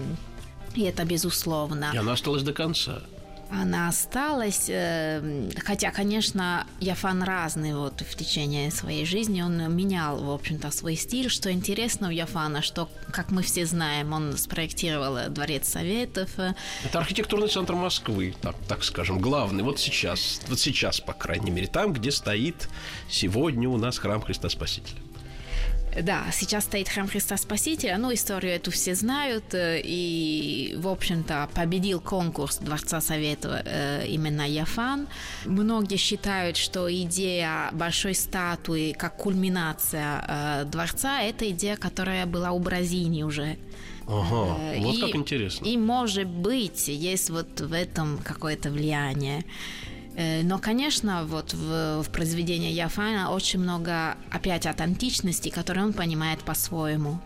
и 0.74 0.82
это 0.82 1.04
безусловно. 1.04 1.90
И 1.92 1.98
она 1.98 2.12
осталась 2.12 2.42
до 2.42 2.54
конца 2.54 3.02
она 3.50 3.88
осталась. 3.88 4.66
Э, 4.68 5.50
хотя, 5.64 5.90
конечно, 5.90 6.66
Яфан 6.80 7.22
разный 7.22 7.74
вот 7.74 8.00
в 8.00 8.16
течение 8.16 8.70
своей 8.70 9.04
жизни. 9.04 9.42
Он 9.42 9.74
менял, 9.74 10.22
в 10.22 10.30
общем-то, 10.30 10.70
свой 10.70 10.96
стиль. 10.96 11.28
Что 11.28 11.50
интересно 11.50 12.08
у 12.08 12.10
Яфана, 12.10 12.62
что, 12.62 12.88
как 13.10 13.30
мы 13.30 13.42
все 13.42 13.66
знаем, 13.66 14.12
он 14.12 14.36
спроектировал 14.36 15.30
Дворец 15.30 15.68
Советов. 15.68 16.30
Это 16.38 16.98
архитектурный 16.98 17.48
центр 17.48 17.74
Москвы, 17.74 18.34
так, 18.40 18.56
так 18.68 18.84
скажем, 18.84 19.18
главный. 19.18 19.62
Вот 19.62 19.78
сейчас, 19.78 20.40
вот 20.48 20.58
сейчас, 20.58 21.00
по 21.00 21.12
крайней 21.12 21.50
мере, 21.50 21.66
там, 21.66 21.92
где 21.92 22.10
стоит 22.10 22.68
сегодня 23.08 23.68
у 23.68 23.76
нас 23.76 23.98
храм 23.98 24.20
Христа 24.20 24.48
Спасителя. 24.48 25.00
Да, 26.02 26.26
сейчас 26.32 26.64
стоит 26.64 26.88
храм 26.88 27.08
Христа 27.08 27.36
Спасителя, 27.36 27.96
ну, 27.98 28.12
историю 28.12 28.52
эту 28.54 28.70
все 28.70 28.94
знают, 28.94 29.54
э, 29.54 29.80
и, 29.82 30.74
в 30.78 30.86
общем-то, 30.88 31.48
победил 31.54 32.00
конкурс 32.00 32.58
Дворца 32.58 33.00
Совета 33.00 33.62
э, 33.64 34.06
именно 34.06 34.48
Яфан. 34.48 35.08
Многие 35.44 35.96
считают, 35.96 36.56
что 36.56 36.88
идея 36.92 37.70
большой 37.72 38.14
статуи 38.14 38.92
как 38.98 39.16
кульминация 39.16 40.24
э, 40.28 40.64
дворца– 40.66 41.22
это 41.22 41.48
идея, 41.50 41.76
которая 41.76 42.26
была 42.26 42.50
у 42.52 42.58
Бразини 42.58 43.22
уже. 43.22 43.56
Ага, 44.06 44.56
Э, 44.60 44.80
вот 44.80 44.94
и- 44.94 45.00
как 45.00 45.16
интересно. 45.16 45.66
И, 45.66 45.76
может 45.76 46.26
быть, 46.28 46.88
есть 46.88 47.30
вот 47.30 47.60
в 47.60 47.72
этом 47.72 48.18
какое-то 48.18 48.70
влияние. 48.70 49.44
Э, 50.18 50.42
Но, 50.42 50.58
конечно, 50.58 51.24
вот 51.24 51.54
в, 51.54 52.02
в 52.02 52.10
произведении 52.10 52.72
Яфана 52.72 53.30
очень 53.30 53.60
много 53.60 54.16
опять 54.32 54.66
от 54.66 54.80
античности, 54.80 55.48
которую 55.48 55.86
он 55.86 55.92
понимает 55.92 56.40
по-своему. 56.40 57.20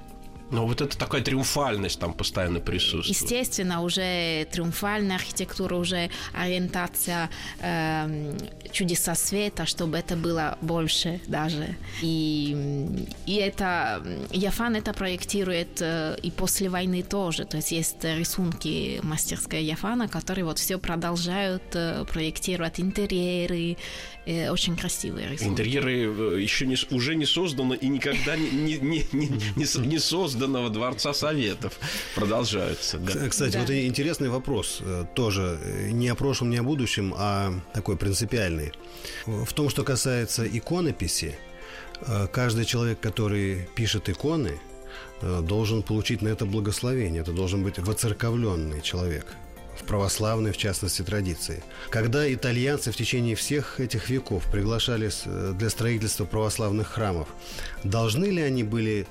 Но 0.52 0.66
вот 0.66 0.80
это 0.80 0.96
такая 0.96 1.22
триумфальность 1.22 1.98
там 1.98 2.12
постоянно 2.12 2.60
присутствует. 2.60 3.08
Естественно, 3.08 3.82
уже 3.82 4.46
триумфальная 4.52 5.16
архитектура, 5.16 5.76
уже 5.76 6.10
ориентация 6.34 7.30
эм, 7.60 8.36
чудеса 8.70 9.14
света, 9.14 9.66
чтобы 9.66 9.96
это 9.96 10.14
было 10.14 10.58
больше 10.60 11.20
даже. 11.26 11.74
И, 12.02 13.06
и 13.26 13.36
это 13.36 14.04
Яфан 14.30 14.76
это 14.76 14.92
проектирует 14.92 15.80
э, 15.80 16.16
и 16.22 16.30
после 16.30 16.68
войны 16.68 17.02
тоже. 17.02 17.44
То 17.46 17.56
есть 17.56 17.72
есть 17.72 18.04
рисунки 18.04 19.00
мастерской 19.02 19.62
Яфана, 19.64 20.06
которые 20.06 20.44
вот 20.44 20.58
все 20.58 20.78
продолжают 20.78 21.62
э, 21.74 22.04
проектировать 22.04 22.78
интерьеры, 22.78 23.78
э, 24.26 24.50
очень 24.50 24.76
красивые 24.76 25.30
рисунки. 25.30 25.50
Интерьеры 25.50 26.36
э, 26.36 26.42
еще 26.42 26.66
не, 26.66 26.76
уже 26.90 27.14
не 27.14 27.26
создано 27.26 27.74
и 27.74 27.88
никогда 27.88 28.36
не, 28.36 28.50
не, 28.50 28.78
не, 28.78 29.06
не, 29.12 29.28
не 29.56 29.92
не 29.92 29.98
созданного 30.42 30.70
Дворца 30.70 31.14
Советов 31.14 31.78
продолжаются. 32.14 32.98
да. 32.98 33.28
Кстати, 33.28 33.52
Да. 33.52 33.60
вот 33.60 33.70
интересный 33.70 34.28
вопрос 34.28 34.78
э, 34.80 35.04
тоже 35.14 35.58
э, 35.62 35.90
не 35.90 36.08
о 36.08 36.14
прошлом, 36.14 36.50
не 36.50 36.56
о 36.58 36.62
будущем, 36.64 37.14
а 37.16 37.52
такой 37.72 37.96
принципиальный. 37.96 38.72
В 39.26 39.52
том, 39.52 39.70
что 39.70 39.84
касается 39.84 40.44
иконописи, 40.44 41.36
э, 42.00 42.26
каждый 42.32 42.64
человек, 42.64 42.98
который 43.00 43.68
пишет 43.76 44.08
иконы, 44.08 44.58
должен 45.42 45.82
получить 45.82 46.22
на 46.22 46.28
это 46.28 46.44
благословение. 46.44 47.22
Это 47.22 47.32
должен 47.32 47.62
быть 47.62 47.78
воцерковленный 47.78 48.82
человек 48.82 49.26
в 49.80 49.84
православной, 49.84 50.50
в 50.50 50.56
частности, 50.56 51.02
традиции. 51.02 51.62
Когда 51.90 52.26
итальянцы 52.34 52.90
в 52.90 52.96
течение 52.96 53.34
всех 53.36 53.78
этих 53.78 54.10
веков 54.10 54.42
приглашались 54.50 55.22
для 55.58 55.70
строительства 55.70 56.24
православных 56.24 56.88
храмов, 56.88 57.28
должны 57.84 58.26
ли 58.32 58.42
они 58.42 58.64
были 58.64 59.06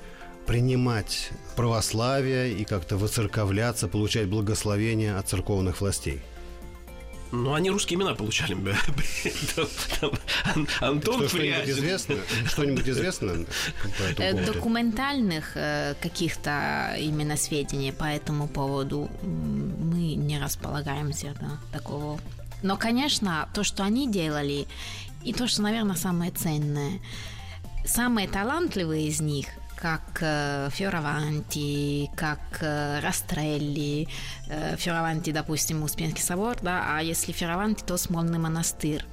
принимать 0.46 1.30
православие 1.56 2.52
и 2.52 2.64
как-то 2.64 2.96
воцерковляться, 2.96 3.88
получать 3.88 4.28
благословение 4.28 5.16
от 5.16 5.28
церковных 5.28 5.80
властей? 5.80 6.20
Ну, 7.32 7.54
они 7.54 7.70
русские 7.70 7.98
имена 7.98 8.14
получали. 8.14 8.54
Антон 10.80 11.28
Фрязин. 11.28 11.70
известно? 11.70 12.16
Что-нибудь 12.46 12.86
известно 12.86 13.46
Э? 14.18 14.44
Документальных 14.44 15.56
э, 15.56 15.94
каких-то 16.00 16.94
именно 16.98 17.38
сведений 17.38 17.90
по 17.90 18.04
этому 18.04 18.48
поводу 18.48 19.08
мы 19.22 20.14
не 20.14 20.38
располагаемся 20.38 21.34
да, 21.40 21.58
такого. 21.72 22.20
Но, 22.62 22.76
конечно, 22.76 23.48
то, 23.54 23.64
что 23.64 23.82
они 23.82 24.10
делали, 24.10 24.66
и 25.24 25.32
то, 25.32 25.48
что, 25.48 25.62
наверное, 25.62 25.96
самое 25.96 26.32
ценное, 26.32 27.00
самые 27.86 28.28
талантливые 28.28 29.08
из 29.08 29.22
них, 29.22 29.46
как 29.82 30.18
э, 30.20 30.68
Фioravanti, 30.70 32.08
как 32.14 32.38
э, 32.60 33.00
Растрелли, 33.00 34.06
э, 34.48 34.76
Фioravanti, 34.76 35.32
допустим, 35.32 35.82
Успенский 35.82 36.22
собор, 36.22 36.56
да, 36.62 36.84
а 36.86 37.02
если 37.02 37.32
Фioravanti, 37.32 37.84
то 37.84 37.96
Смольный 37.96 38.38
монастырь. 38.38 39.04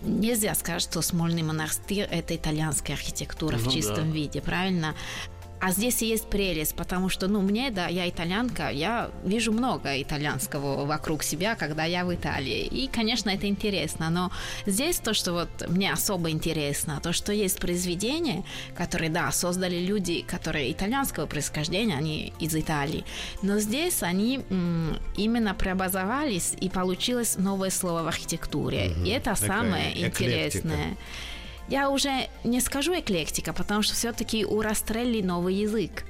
Нельзя 0.00 0.54
сказать, 0.54 0.80
что 0.80 1.02
Смольный 1.02 1.42
монастырь– 1.42 2.08
это 2.10 2.34
итальянская 2.34 2.96
архитектура 2.96 3.56
Ну 3.56 3.62
в 3.62 3.64
да. 3.66 3.70
чистом 3.70 4.10
виде, 4.10 4.40
правильно? 4.40 4.94
А 5.60 5.72
здесь 5.72 6.02
и 6.02 6.06
есть 6.06 6.28
прелесть, 6.28 6.74
потому 6.76 7.08
что, 7.08 7.28
ну, 7.28 7.40
мне, 7.40 7.70
да, 7.70 7.86
я 7.86 8.08
итальянка, 8.08 8.68
я 8.70 9.10
вижу 9.24 9.52
много 9.52 10.00
итальянского 10.00 10.84
вокруг 10.84 11.22
себя, 11.22 11.56
когда 11.56 11.84
я 11.84 12.04
в 12.04 12.14
Италии. 12.14 12.64
И, 12.64 12.88
конечно, 12.88 13.30
это 13.30 13.46
интересно, 13.46 14.10
но 14.10 14.30
здесь 14.66 14.98
то, 14.98 15.14
что 15.14 15.32
вот 15.32 15.48
мне 15.68 15.92
особо 15.92 16.30
интересно, 16.30 17.00
то, 17.02 17.12
что 17.12 17.32
есть 17.32 17.58
произведения, 17.58 18.44
которые, 18.76 19.10
да, 19.10 19.32
создали 19.32 19.78
люди, 19.78 20.22
которые 20.22 20.72
итальянского 20.72 21.26
происхождения, 21.26 21.96
они 21.96 22.32
из 22.38 22.54
Италии, 22.54 23.04
но 23.42 23.58
здесь 23.58 24.02
они 24.02 24.40
м, 24.50 24.98
именно 25.16 25.54
преобразовались, 25.54 26.54
и 26.60 26.68
получилось 26.68 27.36
новое 27.38 27.70
слово 27.70 28.02
в 28.02 28.08
архитектуре. 28.08 28.92
И 29.04 29.08
это 29.08 29.34
Такая 29.34 29.48
самое 29.48 30.08
эклектика. 30.08 30.68
Я 31.68 31.90
уже 31.90 32.28
не 32.44 32.60
скажу 32.60 32.94
эклектика, 32.94 33.52
потому 33.52 33.82
что 33.82 33.94
все-таки 33.94 34.44
у 34.44 34.60
Растрелли 34.60 35.20
новый 35.20 35.54
язык. 35.54 36.04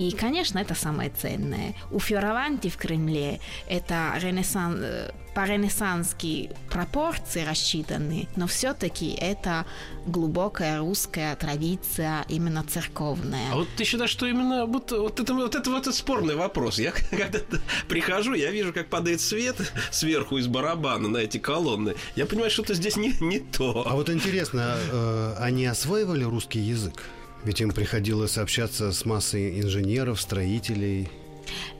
И, 0.00 0.12
конечно, 0.12 0.58
это 0.58 0.74
самое 0.74 1.10
ценное. 1.10 1.74
У 1.90 2.00
Фиораванти 2.00 2.68
в 2.68 2.78
Кремле 2.78 3.38
это 3.68 4.14
ренессан... 4.18 4.80
э, 4.82 5.10
по-ренессански 5.34 6.50
пропорции 6.70 7.44
рассчитаны, 7.44 8.26
но 8.34 8.46
все-таки 8.46 9.10
это 9.12 9.64
глубокая 10.06 10.78
русская 10.78 11.36
традиция, 11.36 12.24
именно 12.28 12.64
церковная. 12.64 13.52
А 13.52 13.56
вот 13.56 13.68
ты 13.76 13.84
считаешь, 13.84 14.10
что 14.10 14.26
именно 14.26 14.66
вот, 14.66 14.90
вот, 14.90 15.20
это, 15.20 15.34
вот 15.34 15.54
это 15.54 15.70
вот 15.70 15.82
это 15.82 15.92
спорный 15.92 16.34
вопрос. 16.34 16.78
Я 16.78 16.92
когда 17.10 17.38
прихожу, 17.86 18.34
я 18.34 18.50
вижу, 18.50 18.72
как 18.72 18.88
падает 18.88 19.20
свет 19.20 19.56
сверху 19.90 20.38
из 20.38 20.46
барабана 20.46 21.08
на 21.08 21.18
эти 21.18 21.38
колонны. 21.38 21.94
Я 22.16 22.26
понимаю, 22.26 22.50
что-то 22.50 22.74
здесь 22.74 22.96
не, 22.96 23.12
не 23.20 23.38
то. 23.38 23.84
А 23.86 23.94
вот 23.94 24.08
интересно, 24.10 24.76
э, 24.90 25.34
они 25.38 25.66
осваивали 25.66 26.24
русский 26.24 26.60
язык? 26.60 27.04
Ведь 27.44 27.60
им 27.60 27.70
приходилось 27.70 28.38
общаться 28.38 28.92
с 28.92 29.04
массой 29.04 29.60
инженеров, 29.60 30.20
строителей. 30.20 31.08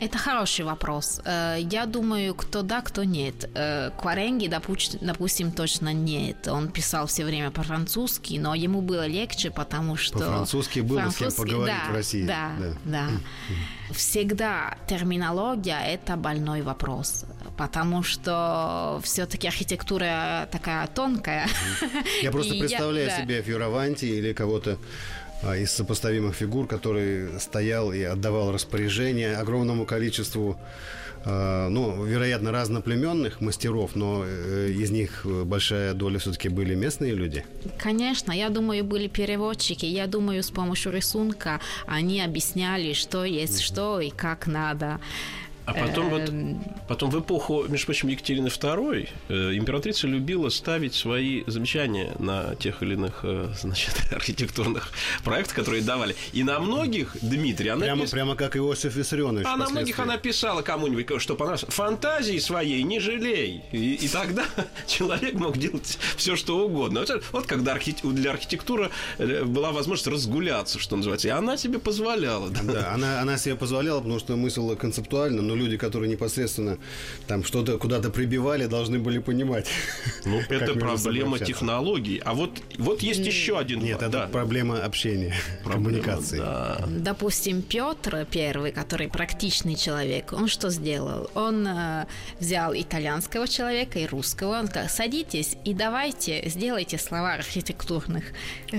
Это 0.01 0.19
хороший 0.19 0.65
вопрос. 0.65 1.21
Э, 1.25 1.59
Я 1.61 1.87
думаю, 1.87 2.35
кто 2.35 2.63
да, 2.63 2.81
кто 2.81 3.05
нет. 3.05 3.49
Э, 3.55 3.91
Кваренги, 4.01 4.49
допустим, 4.49 5.53
точно 5.53 5.93
нет. 5.93 6.49
Он 6.49 6.69
писал 6.69 7.07
все 7.07 7.25
время 7.25 7.51
по-французски, 7.51 8.39
но 8.39 8.55
ему 8.55 8.81
было 8.81 9.07
легче, 9.07 9.51
потому 9.51 9.97
что... 9.97 10.19
По-французски 10.19 10.81
было 10.81 11.11
с 11.11 11.17
кем 11.17 11.33
поговорить 11.33 11.75
да, 11.87 11.93
в 11.93 11.95
России. 11.95 12.27
Да, 12.27 12.53
Да. 12.59 12.75
да. 12.85 13.09
Всегда 13.93 14.79
терминология– 14.89 15.81
это 15.87 16.17
больной 16.17 16.63
вопрос, 16.63 17.25
потому 17.57 18.05
что 18.05 19.01
все-таки 19.03 19.49
архитектура 19.49 20.49
такая 20.51 20.87
тонкая. 20.87 21.49
Я 22.23 22.31
просто 22.31 22.55
И 22.55 22.61
представляю 22.61 23.09
да. 23.09 23.19
себе 23.21 23.43
Фьюраванти 23.43 24.05
или 24.05 24.33
кого-то 24.33 24.79
из 25.43 25.71
сопоставимых 25.73 26.35
фигур, 26.35 26.67
который 26.67 27.41
стоял 27.41 27.93
и 27.93 28.03
отдавал 28.03 28.53
распоряжение 28.53 29.37
огромному 29.37 29.87
количеству, 29.87 30.59
а, 31.25 31.69
ну, 31.69 32.03
вероятно, 32.05 32.51
разноплеменных 32.51 33.41
мастеров, 33.41 33.95
но 33.95 34.25
э, 34.25 34.71
из 34.71 34.91
них 34.91 35.27
э, 35.27 35.45
большая 35.45 35.93
доля 35.93 36.19
все-таки 36.19 36.49
были 36.49 36.75
местные 36.75 37.13
люди. 37.13 37.45
Конечно, 37.79 38.33
я 38.33 38.49
думаю, 38.49 38.85
были 38.85 39.07
переводчики. 39.07 39.85
Я 39.85 40.07
думаю, 40.07 40.43
с 40.43 40.51
помощью 40.51 40.93
рисунка 40.93 41.61
они 41.87 42.23
объясняли, 42.23 42.95
что 42.95 43.25
есть 43.25 43.61
что 43.61 44.01
и 44.01 44.11
как 44.11 44.47
надо. 44.47 44.99
А 45.71 45.75
потом 45.87 46.11
вот, 46.11 46.29
Эм, 46.29 46.63
потом 46.89 47.11
в 47.11 47.21
эпоху, 47.21 47.65
между 47.69 47.87
прочим, 47.87 48.09
Екатерины 48.09 48.49
II 48.49 49.09
э, 49.29 49.55
императрица 49.55 50.07
любила 50.07 50.49
ставить 50.49 50.95
свои 50.95 51.45
замечания 51.47 52.13
на 52.19 52.55
тех 52.57 52.83
или 52.83 52.95
иных, 52.95 53.21
э, 53.23 53.49
значит, 53.61 53.95
архитектурных 54.13 54.91
проектах, 55.25 55.55
которые 55.57 55.83
давали. 55.83 56.17
И 56.33 56.43
на 56.43 56.59
многих, 56.61 57.17
Дмитрий, 57.23 57.69
она 57.69 57.85
Прямо, 57.85 58.05
пис- 58.05 58.11
прямо 58.11 58.35
как 58.35 58.57
Иосиф 58.57 58.95
Виссарионович. 58.97 59.47
А 59.47 59.57
на 59.57 59.69
многих 59.69 59.99
она 59.99 60.17
писала 60.17 60.63
кому-нибудь, 60.63 61.21
что 61.21 61.35
понравилось. 61.37 61.65
Фантазии 61.69 62.39
своей 62.39 62.83
не 62.83 63.01
жалей. 63.01 63.63
И, 63.73 63.95
и 63.95 64.09
тогда 64.09 64.45
человек 64.87 65.35
мог 65.35 65.57
делать 65.57 65.99
все, 66.17 66.37
что 66.37 66.65
угодно. 66.67 67.01
Вот, 67.01 67.23
вот 67.33 67.47
когда 67.47 67.75
архи- 67.77 67.97
для 68.03 68.33
архитектуры 68.33 68.91
э, 69.19 69.45
была 69.45 69.73
возможность 69.73 70.09
разгуляться, 70.09 70.79
что 70.79 70.97
называется. 70.97 71.29
И 71.29 71.31
она 71.31 71.57
себе 71.57 71.79
позволяла. 71.79 72.51
да. 72.51 72.63
Да, 72.63 72.93
она, 72.95 73.21
она 73.21 73.39
себе 73.39 73.55
позволяла, 73.57 74.01
потому 74.01 74.19
что 74.19 74.37
мысль 74.37 74.61
концептуально, 74.77 75.43
но 75.43 75.55
люди, 75.61 75.77
которые 75.77 76.11
непосредственно 76.11 76.79
там 77.27 77.45
что-то 77.45 77.79
куда-то 77.79 78.11
прибивали, 78.11 78.67
должны 78.67 78.99
были 78.99 79.19
понимать. 79.19 79.69
Ну, 80.25 80.41
это 80.49 80.75
проблема 80.75 81.39
технологий. 81.39 82.21
А 82.25 82.35
вот, 82.35 82.51
вот 82.79 83.03
есть 83.03 83.21
еще 83.21 83.59
один... 83.59 83.81
Нет, 83.81 84.03
это 84.03 84.09
да. 84.11 84.27
проблема 84.27 84.83
общения, 84.83 85.35
Проблема, 85.65 86.03
коммуникации. 86.03 86.39
да. 86.39 86.85
Допустим, 86.89 87.63
Петр 87.63 88.27
Первый, 88.31 88.73
который 88.73 89.09
практичный 89.09 89.75
человек, 89.75 90.33
он 90.33 90.49
что 90.49 90.71
сделал? 90.71 91.31
Он 91.35 91.67
э, 91.67 92.07
взял 92.39 92.75
итальянского 92.75 93.47
человека 93.49 93.99
и 93.99 94.07
русского, 94.07 94.59
он 94.59 94.69
сказал, 94.69 94.89
садитесь 94.89 95.57
и 95.65 95.75
давайте 95.75 96.49
сделайте 96.49 96.99
слова 96.99 97.35
архитектурных 97.35 98.25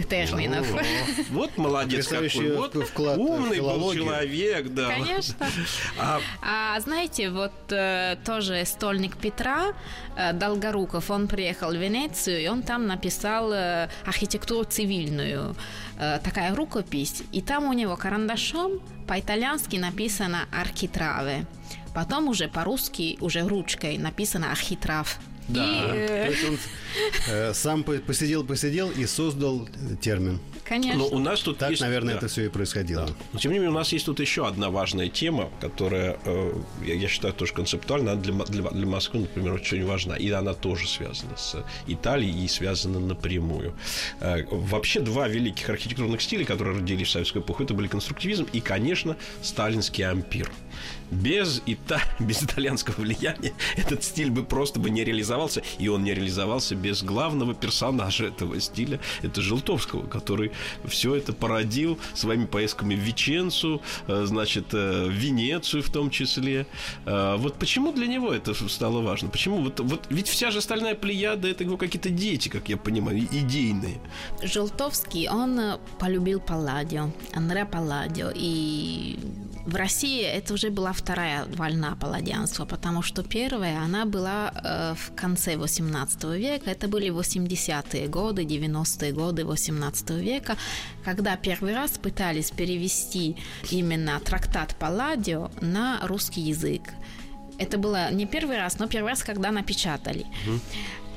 терминов. 0.09 0.67
О, 0.73 0.81
Вот 1.31 1.57
молодец 1.57 2.07
какой. 2.07 2.55
Вот 2.55 2.75
вклад 2.87 3.17
в 3.17 3.21
умный 3.21 3.59
был 3.59 3.93
человек, 3.93 4.69
да. 4.69 4.89
Конечно. 4.89 5.47
А 6.41 6.70
А 6.73 6.79
знаете, 6.79 7.29
вот 7.29 7.51
э, 7.69 8.15
тоже 8.23 8.63
стольник 8.65 9.17
Петра 9.17 9.73
э, 10.15 10.31
Долгоруков, 10.31 11.11
он 11.11 11.27
приехал 11.27 11.71
в 11.71 11.75
Венецию, 11.75 12.41
и 12.41 12.47
он 12.47 12.63
там 12.63 12.87
написал 12.87 13.51
э, 13.51 13.89
архитектуру 14.05 14.63
цивильную, 14.63 15.53
э, 15.99 16.19
такая 16.23 16.55
рукопись, 16.55 17.23
и 17.33 17.41
там 17.41 17.65
у 17.65 17.73
него 17.73 17.97
карандашом 17.97 18.79
по-итальянски 19.05 19.75
написано 19.75 20.47
«архитраве». 20.49 21.45
Потом 21.93 22.29
уже 22.29 22.47
по-русски, 22.47 23.17
уже 23.19 23.41
ручкой 23.45 23.97
написано 23.97 24.51
«архитрав». 24.51 25.19
Да. 25.49 25.65
И, 25.65 26.07
То 26.07 26.13
э, 26.13 26.29
есть 26.29 26.49
он 26.49 26.57
э, 27.27 27.53
сам 27.53 27.83
по- 27.83 27.99
посидел, 27.99 28.45
посидел 28.45 28.91
и 28.91 29.05
создал 29.07 29.67
термин. 30.01 30.39
Конечно. 30.71 30.99
но 30.99 31.07
у 31.07 31.19
нас 31.19 31.41
тут 31.41 31.57
Так, 31.57 31.71
есть... 31.71 31.81
наверное, 31.81 32.13
да. 32.13 32.19
это 32.19 32.27
все 32.27 32.45
и 32.45 32.49
происходило. 32.49 33.09
Но 33.33 33.39
тем 33.39 33.51
не 33.51 33.57
менее, 33.57 33.71
у 33.71 33.77
нас 33.77 33.91
есть 33.91 34.05
тут 34.05 34.19
еще 34.19 34.47
одна 34.47 34.69
важная 34.69 35.09
тема, 35.09 35.49
которая, 35.59 36.17
э, 36.25 36.53
я, 36.85 36.93
я 36.93 37.07
считаю, 37.07 37.33
тоже 37.33 37.53
концептуально, 37.53 38.13
она 38.13 38.21
для, 38.21 38.33
для, 38.33 38.69
для 38.69 38.87
Москвы, 38.87 39.21
например, 39.21 39.53
очень 39.53 39.85
важна. 39.85 40.15
И 40.15 40.29
она 40.31 40.53
тоже 40.53 40.87
связана 40.87 41.35
с 41.35 41.63
Италией 41.87 42.45
и 42.45 42.47
связана 42.47 42.99
напрямую. 42.99 43.73
Э, 44.21 44.45
вообще, 44.49 45.01
два 45.01 45.27
великих 45.27 45.69
архитектурных 45.69 46.21
стиля, 46.21 46.45
которые 46.45 46.77
родились 46.77 47.07
в 47.07 47.11
советскую 47.11 47.43
эпоху, 47.43 47.63
это 47.63 47.73
были 47.73 47.87
конструктивизм 47.87 48.47
и, 48.53 48.61
конечно, 48.61 49.17
сталинский 49.41 50.03
ампир. 50.03 50.49
Без, 51.11 51.61
ита... 51.65 52.01
без 52.19 52.43
итальянского 52.43 52.95
влияния 53.01 53.53
этот 53.75 54.03
стиль 54.03 54.31
бы 54.31 54.43
просто 54.43 54.79
бы 54.79 54.89
не 54.89 55.03
реализовался, 55.03 55.61
и 55.77 55.87
он 55.87 56.03
не 56.03 56.13
реализовался 56.13 56.75
без 56.75 57.03
главного 57.03 57.53
персонажа 57.53 58.25
этого 58.25 58.59
стиля, 58.59 58.99
это 59.21 59.41
Желтовского, 59.41 60.07
который 60.07 60.51
все 60.85 61.15
это 61.15 61.33
породил 61.33 61.99
своими 62.13 62.45
поездками 62.45 62.95
в 62.95 62.99
Веченцу, 62.99 63.81
э, 64.07 64.23
значит, 64.25 64.73
э, 64.73 65.05
в 65.07 65.11
Венецию 65.11 65.83
в 65.83 65.91
том 65.91 66.09
числе. 66.09 66.65
Э, 67.05 67.35
Вот 67.37 67.55
почему 67.55 67.91
для 67.91 68.07
него 68.07 68.33
это 68.33 68.53
стало 68.69 69.01
важно? 69.01 69.29
Почему? 69.29 69.57
Вот, 69.61 69.79
вот 69.79 70.05
ведь 70.09 70.27
вся 70.27 70.51
же 70.51 70.59
остальная 70.59 70.95
плеяда 70.95 71.47
это 71.47 71.63
его 71.63 71.77
какие-то 71.77 72.09
дети, 72.09 72.49
как 72.49 72.69
я 72.69 72.77
понимаю, 72.77 73.19
идейные. 73.19 73.99
Желтовский, 74.41 75.27
он 75.29 75.79
полюбил 75.99 76.39
Палладио, 76.39 77.11
Андре 77.33 77.65
Палладио, 77.65 78.31
и 78.33 79.19
в 79.65 79.75
России 79.75 80.21
это 80.23 80.53
уже 80.53 80.69
была 80.69 80.91
вторая 80.93 81.45
волна 81.55 81.95
палладианства, 81.95 82.65
потому 82.65 83.01
что 83.01 83.23
первая, 83.23 83.79
она 83.79 84.05
была 84.05 84.51
э, 84.53 84.95
в 84.95 85.15
конце 85.15 85.57
18 85.57 86.23
века, 86.23 86.71
это 86.71 86.87
были 86.87 87.09
80-е 87.09 88.07
годы, 88.07 88.43
90-е 88.43 89.11
годы 89.11 89.45
18 89.45 90.09
века, 90.11 90.57
когда 91.05 91.35
первый 91.35 91.75
раз 91.75 91.91
пытались 91.91 92.51
перевести 92.51 93.35
именно 93.71 94.19
трактат 94.19 94.75
Палладио 94.79 95.51
на 95.61 95.99
русский 96.03 96.41
язык. 96.41 96.81
Это 97.57 97.77
было 97.77 98.11
не 98.11 98.25
первый 98.25 98.57
раз, 98.57 98.79
но 98.79 98.87
первый 98.87 99.09
раз, 99.09 99.23
когда 99.23 99.51
напечатали. 99.51 100.25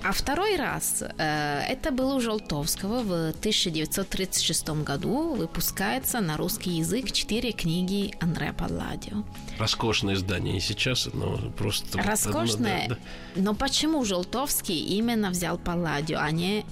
А 0.05 0.13
второй 0.13 0.57
раз 0.57 1.03
э, 1.03 1.61
это 1.67 1.91
было 1.91 2.17
у 2.17 2.21
Желтовского 2.21 3.03
в 3.03 3.31
1936 3.31 4.69
году 4.85 5.35
выпускается 5.35 6.21
на 6.21 6.37
русский 6.37 6.73
язык 6.73 7.11
четыре 7.11 7.53
книги 7.53 8.15
Андреа 8.21 8.53
Палладио. 8.53 9.25
Роскошное 9.59 10.13
издание 10.13 10.59
и 10.59 10.61
сейчас, 10.61 11.09
но 11.15 11.39
просто... 11.57 12.03
Роскошное, 12.03 12.85
одно, 12.85 12.97
да, 12.97 13.01
да. 13.35 13.43
но 13.43 13.55
почему 13.55 14.05
Желтовский 14.05 14.79
именно 14.79 15.31
взял 15.31 15.57
Палладио, 15.57 16.19
а 16.21 16.31
не 16.31 16.67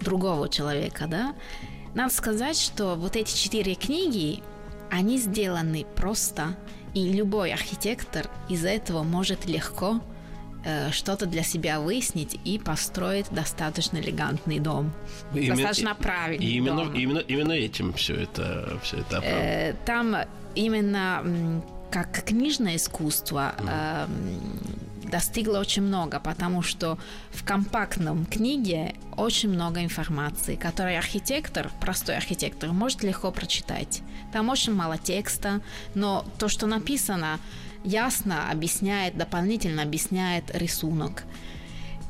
другого 0.00 0.48
человека, 0.48 1.08
да? 1.08 1.34
Надо 1.96 2.14
сказать, 2.14 2.56
что 2.56 2.94
вот 2.94 3.16
эти 3.16 3.36
четыре 3.36 3.74
книги, 3.74 4.44
они 4.92 5.18
сделаны 5.18 5.84
просто, 5.96 6.56
и 6.94 7.12
любой 7.12 7.52
архитектор 7.52 8.30
из 8.48 8.64
этого 8.64 9.02
может 9.02 9.46
легко 9.46 10.00
э, 10.64 10.90
что-то 10.92 11.26
для 11.26 11.42
себя 11.42 11.80
выяснить 11.80 12.38
и 12.44 12.58
построить 12.58 13.26
достаточно 13.30 13.98
элегантный 13.98 14.58
дом. 14.58 14.92
Именно- 15.34 15.54
достаточно 15.56 15.94
правильный 15.94 16.44
И 16.46 16.56
именно, 16.56 16.84
дом. 16.84 16.94
именно, 16.94 17.18
именно 17.18 17.52
этим 17.52 17.92
все 17.94 18.14
это, 18.14 18.78
все 18.82 18.98
это 18.98 19.18
оправдано. 19.18 19.42
Э, 19.42 19.74
там 19.86 20.16
именно 20.54 21.62
как 21.90 22.24
книжное 22.24 22.76
искусство 22.76 23.54
э, 23.58 24.04
м, 24.06 25.10
достигло 25.10 25.58
очень 25.58 25.82
много, 25.82 26.20
потому 26.20 26.62
что 26.62 26.98
в 27.32 27.44
компактном 27.44 28.26
книге 28.26 28.94
очень 29.16 29.48
много 29.50 29.82
информации, 29.82 30.54
которую 30.54 30.96
архитектор, 30.98 31.68
простой 31.80 32.16
архитектор, 32.16 32.70
может 32.70 33.02
легко 33.02 33.32
прочитать. 33.32 34.02
Там 34.32 34.48
очень 34.50 34.72
мало 34.72 34.98
текста, 34.98 35.60
но 35.96 36.24
то, 36.38 36.48
что 36.48 36.66
написано, 36.68 37.40
ясно 37.84 38.50
объясняет, 38.50 39.16
дополнительно 39.16 39.82
объясняет 39.82 40.50
рисунок. 40.54 41.24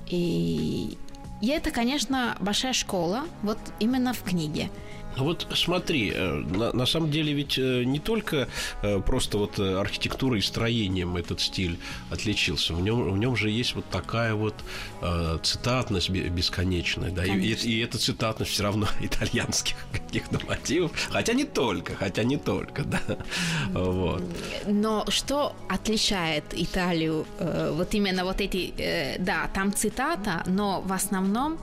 И, 0.07 0.99
и 1.41 1.49
это, 1.49 1.71
конечно, 1.71 2.37
большая 2.41 2.73
школа, 2.73 3.25
вот 3.43 3.59
именно 3.79 4.13
в 4.13 4.23
книге. 4.23 4.71
Ну 5.16 5.25
вот 5.25 5.46
смотри, 5.55 6.12
э, 6.14 6.33
на, 6.33 6.73
на 6.73 6.87
самом 6.87 7.11
деле 7.11 7.33
ведь 7.33 7.59
э, 7.59 7.85
не 7.85 7.99
только 7.99 8.49
э, 8.83 9.01
просто 9.01 9.38
вот 9.38 9.59
архитектурой 9.59 10.38
и 10.38 10.42
строением 10.42 11.16
этот 11.16 11.40
стиль 11.40 11.79
отличился. 12.11 12.75
В 12.75 12.81
нем, 12.81 13.11
в 13.11 13.18
нем 13.18 13.37
же 13.37 13.51
есть 13.51 13.75
вот 13.75 13.85
такая 13.90 14.35
вот 14.35 14.55
цитатность 15.42 16.11
бе- 16.11 16.29
бесконечная, 16.29 17.11
да, 17.11 17.25
и, 17.25 17.29
Конечно. 17.29 17.68
и 17.68 17.79
эта 17.79 17.99
цитатность 17.99 18.53
все 18.53 18.62
равно 18.62 18.87
итальянских 19.01 19.77
каких-то 19.92 20.38
мотивов, 20.46 20.92
хотя 21.11 21.33
не 21.33 21.44
только, 21.44 21.94
хотя 21.94 22.23
не 22.23 22.37
только, 22.37 22.85
да, 22.85 23.01
вот. 23.70 24.23
Но 24.66 25.05
что 25.09 25.57
отличает 25.68 26.44
Италию? 26.53 27.27
вот 27.38 27.94
именно 27.94 28.25
вот 28.25 28.40
эти, 28.40 29.16
да, 29.18 29.51
там 29.55 29.73
цитата, 29.73 30.42
но 30.46 30.81
в 30.83 30.92
основном 30.92 31.59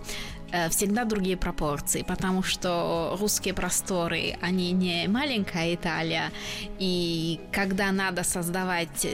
всегда 0.70 1.06
другие 1.06 1.38
пропорции, 1.38 2.04
потому 2.08 2.44
что 2.44 3.18
русские 3.20 3.54
просторы, 3.54 4.38
они 4.42 4.72
не 4.72 5.08
маленькая 5.08 5.76
Италия, 5.76 6.32
и 6.80 7.40
когда 7.52 7.92
надо 7.92 8.24
создавать 8.24 9.08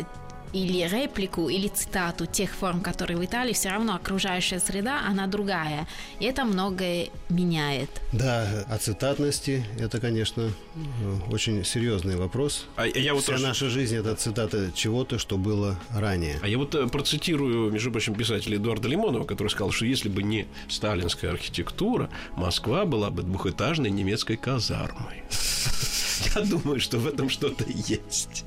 или 0.53 0.87
реплику, 0.87 1.49
или 1.49 1.67
цитату 1.67 2.25
тех 2.25 2.51
форм, 2.53 2.81
которые 2.81 3.17
в 3.17 3.25
Италии, 3.25 3.53
все 3.53 3.69
равно 3.69 3.95
окружающая 3.95 4.59
среда, 4.59 5.01
она 5.07 5.27
другая. 5.27 5.87
И 6.19 6.25
это 6.25 6.45
многое 6.45 7.09
меняет. 7.29 7.89
Да, 8.11 8.65
о 8.69 8.77
цитатности 8.77 9.65
это, 9.79 9.99
конечно, 9.99 10.41
э, 10.75 11.31
очень 11.31 11.65
серьезный 11.65 12.15
вопрос. 12.15 12.65
А 12.75 12.85
я 12.85 13.13
вот 13.13 13.23
Вся 13.23 13.33
тоже- 13.33 13.47
наша 13.47 13.69
жизнь 13.69 13.95
это 13.95 14.15
цитата 14.15 14.71
чего-то, 14.75 15.17
что 15.17 15.37
было 15.37 15.79
ранее. 15.91 16.39
А 16.43 16.47
я 16.47 16.57
вот 16.57 16.75
э, 16.75 16.87
процитирую, 16.87 17.71
между 17.71 17.91
прочим, 17.91 18.13
писателя 18.13 18.57
Эдуарда 18.57 18.87
Лимонова, 18.87 19.25
который 19.25 19.47
сказал, 19.49 19.71
что 19.71 19.85
если 19.85 20.09
бы 20.09 20.21
не 20.23 20.47
сталинская 20.69 21.31
архитектура, 21.31 22.09
Москва 22.35 22.85
была 22.85 23.09
бы 23.09 23.23
двухэтажной 23.23 23.89
немецкой 23.89 24.37
казармой. 24.37 25.23
Я 26.35 26.41
думаю, 26.41 26.79
что 26.79 26.99
в 26.99 27.07
этом 27.07 27.29
что-то 27.29 27.65
есть. 27.67 28.45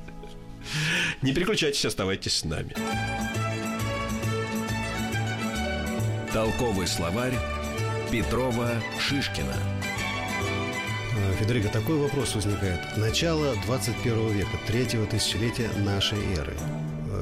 Не 1.22 1.32
переключайтесь, 1.32 1.84
оставайтесь 1.84 2.36
с 2.36 2.44
нами. 2.44 2.74
Толковый 6.32 6.86
словарь 6.86 7.34
Петрова 8.10 8.70
Шишкина. 8.98 9.56
Э, 11.16 11.34
Федерико, 11.38 11.68
такой 11.68 11.96
вопрос 11.98 12.34
возникает. 12.34 12.96
Начало 12.96 13.54
21 13.66 14.32
века, 14.32 14.58
третьего 14.66 15.06
тысячелетия 15.06 15.70
нашей 15.78 16.18
эры. 16.36 16.56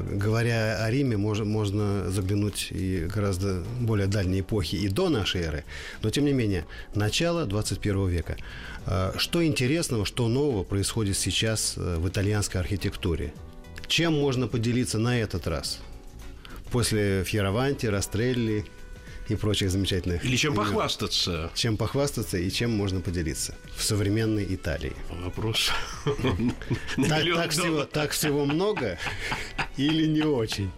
Говоря 0.03 0.83
о 0.85 0.89
Риме, 0.91 1.15
мож- 1.17 1.43
можно 1.45 2.09
заглянуть 2.09 2.67
и 2.71 3.05
гораздо 3.13 3.63
более 3.79 4.07
дальние 4.07 4.41
эпохи 4.41 4.75
и 4.75 4.87
до 4.89 5.09
нашей 5.09 5.41
эры. 5.41 5.63
Но, 6.01 6.09
тем 6.09 6.25
не 6.25 6.33
менее, 6.33 6.65
начало 6.95 7.45
21 7.45 8.07
века. 8.07 8.37
Э, 8.85 9.13
Что 9.17 9.45
интересного, 9.45 10.05
что 10.05 10.27
нового 10.27 10.63
происходит 10.63 11.17
сейчас 11.17 11.75
э, 11.77 11.97
в 11.97 12.07
итальянской 12.07 12.59
архитектуре? 12.61 13.33
Чем 13.87 14.13
можно 14.13 14.47
поделиться 14.47 14.97
на 14.99 15.19
этот 15.19 15.47
раз? 15.47 15.79
После 16.71 17.23
Фьераванти, 17.23 17.85
Растрелли 17.85 18.65
и 19.29 19.35
прочих 19.35 19.71
замечательных 19.71 20.23
Или 20.23 20.35
чем 20.35 20.53
имен. 20.53 20.65
похвастаться? 20.65 21.49
Чем 21.55 21.77
похвастаться 21.77 22.37
и 22.37 22.49
чем 22.51 22.71
можно 22.71 23.01
поделиться 23.01 23.55
в 23.75 23.83
современной 23.83 24.45
Италии. 24.55 24.93
Вопрос. 25.09 25.71
Так, 26.95 27.51
всего, 27.51 27.65
долларов. 27.67 27.89
так 27.91 28.11
всего 28.11 28.45
много. 28.45 28.97
или 29.77 30.05
не 30.05 30.21
очень? 30.21 30.71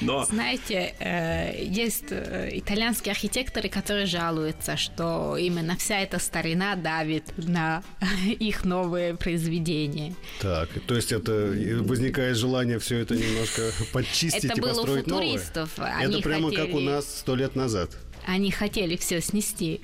Но 0.00 0.24
Знаете, 0.24 0.94
э, 0.98 1.64
есть 1.64 2.04
э, 2.10 2.50
итальянские 2.52 3.12
архитекторы, 3.12 3.68
которые 3.68 4.06
жалуются, 4.06 4.76
что 4.76 5.36
именно 5.36 5.76
вся 5.76 6.00
эта 6.00 6.18
старина 6.18 6.76
давит 6.76 7.24
на 7.36 7.82
их 8.26 8.64
новые 8.64 9.14
произведения. 9.16 10.14
Так, 10.40 10.68
то 10.86 10.94
есть 10.96 11.12
это 11.12 11.32
возникает 11.80 12.36
желание 12.36 12.78
все 12.78 12.98
это 12.98 13.14
немножко 13.16 13.70
подчистить 13.92 14.44
Это 14.44 14.54
и 14.54 14.60
было 14.60 14.70
у 14.72 14.74
построить 14.76 15.06
новое? 15.06 15.24
футуристов. 15.26 15.70
Это 15.78 15.86
Они 15.98 16.22
прямо 16.22 16.52
как 16.52 16.74
у 16.74 16.80
нас 16.80 17.06
сто 17.20 17.34
лет 17.36 17.56
назад. 17.56 17.90
Они 18.26 18.50
хотели 18.50 18.96
все 18.96 19.20
снести. 19.20 19.80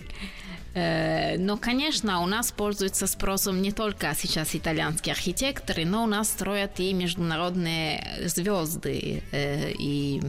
Э, 0.75 1.39
Но, 1.39 1.57
конечно, 1.57 2.23
у 2.23 2.27
нас 2.27 2.53
пользуются 2.53 3.07
спросом 3.07 3.63
не 3.63 3.73
только 3.73 4.15
сейчас 4.15 4.55
итальянские 4.55 5.13
архитекторы, 5.13 5.85
но 5.85 6.05
у 6.05 6.07
нас 6.07 6.29
строят 6.29 6.81
и 6.81 6.93
международные 6.93 8.29
звезды, 8.29 9.23
э, 9.33 9.73
и 9.79 10.21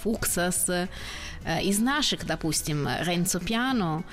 Фуксас, 0.00 0.68
э, 0.68 0.88
из 1.62 1.78
наших, 1.78 2.26
допустим, 2.26 2.88
Ренцо 3.00 3.40
Пиано, 3.40 4.04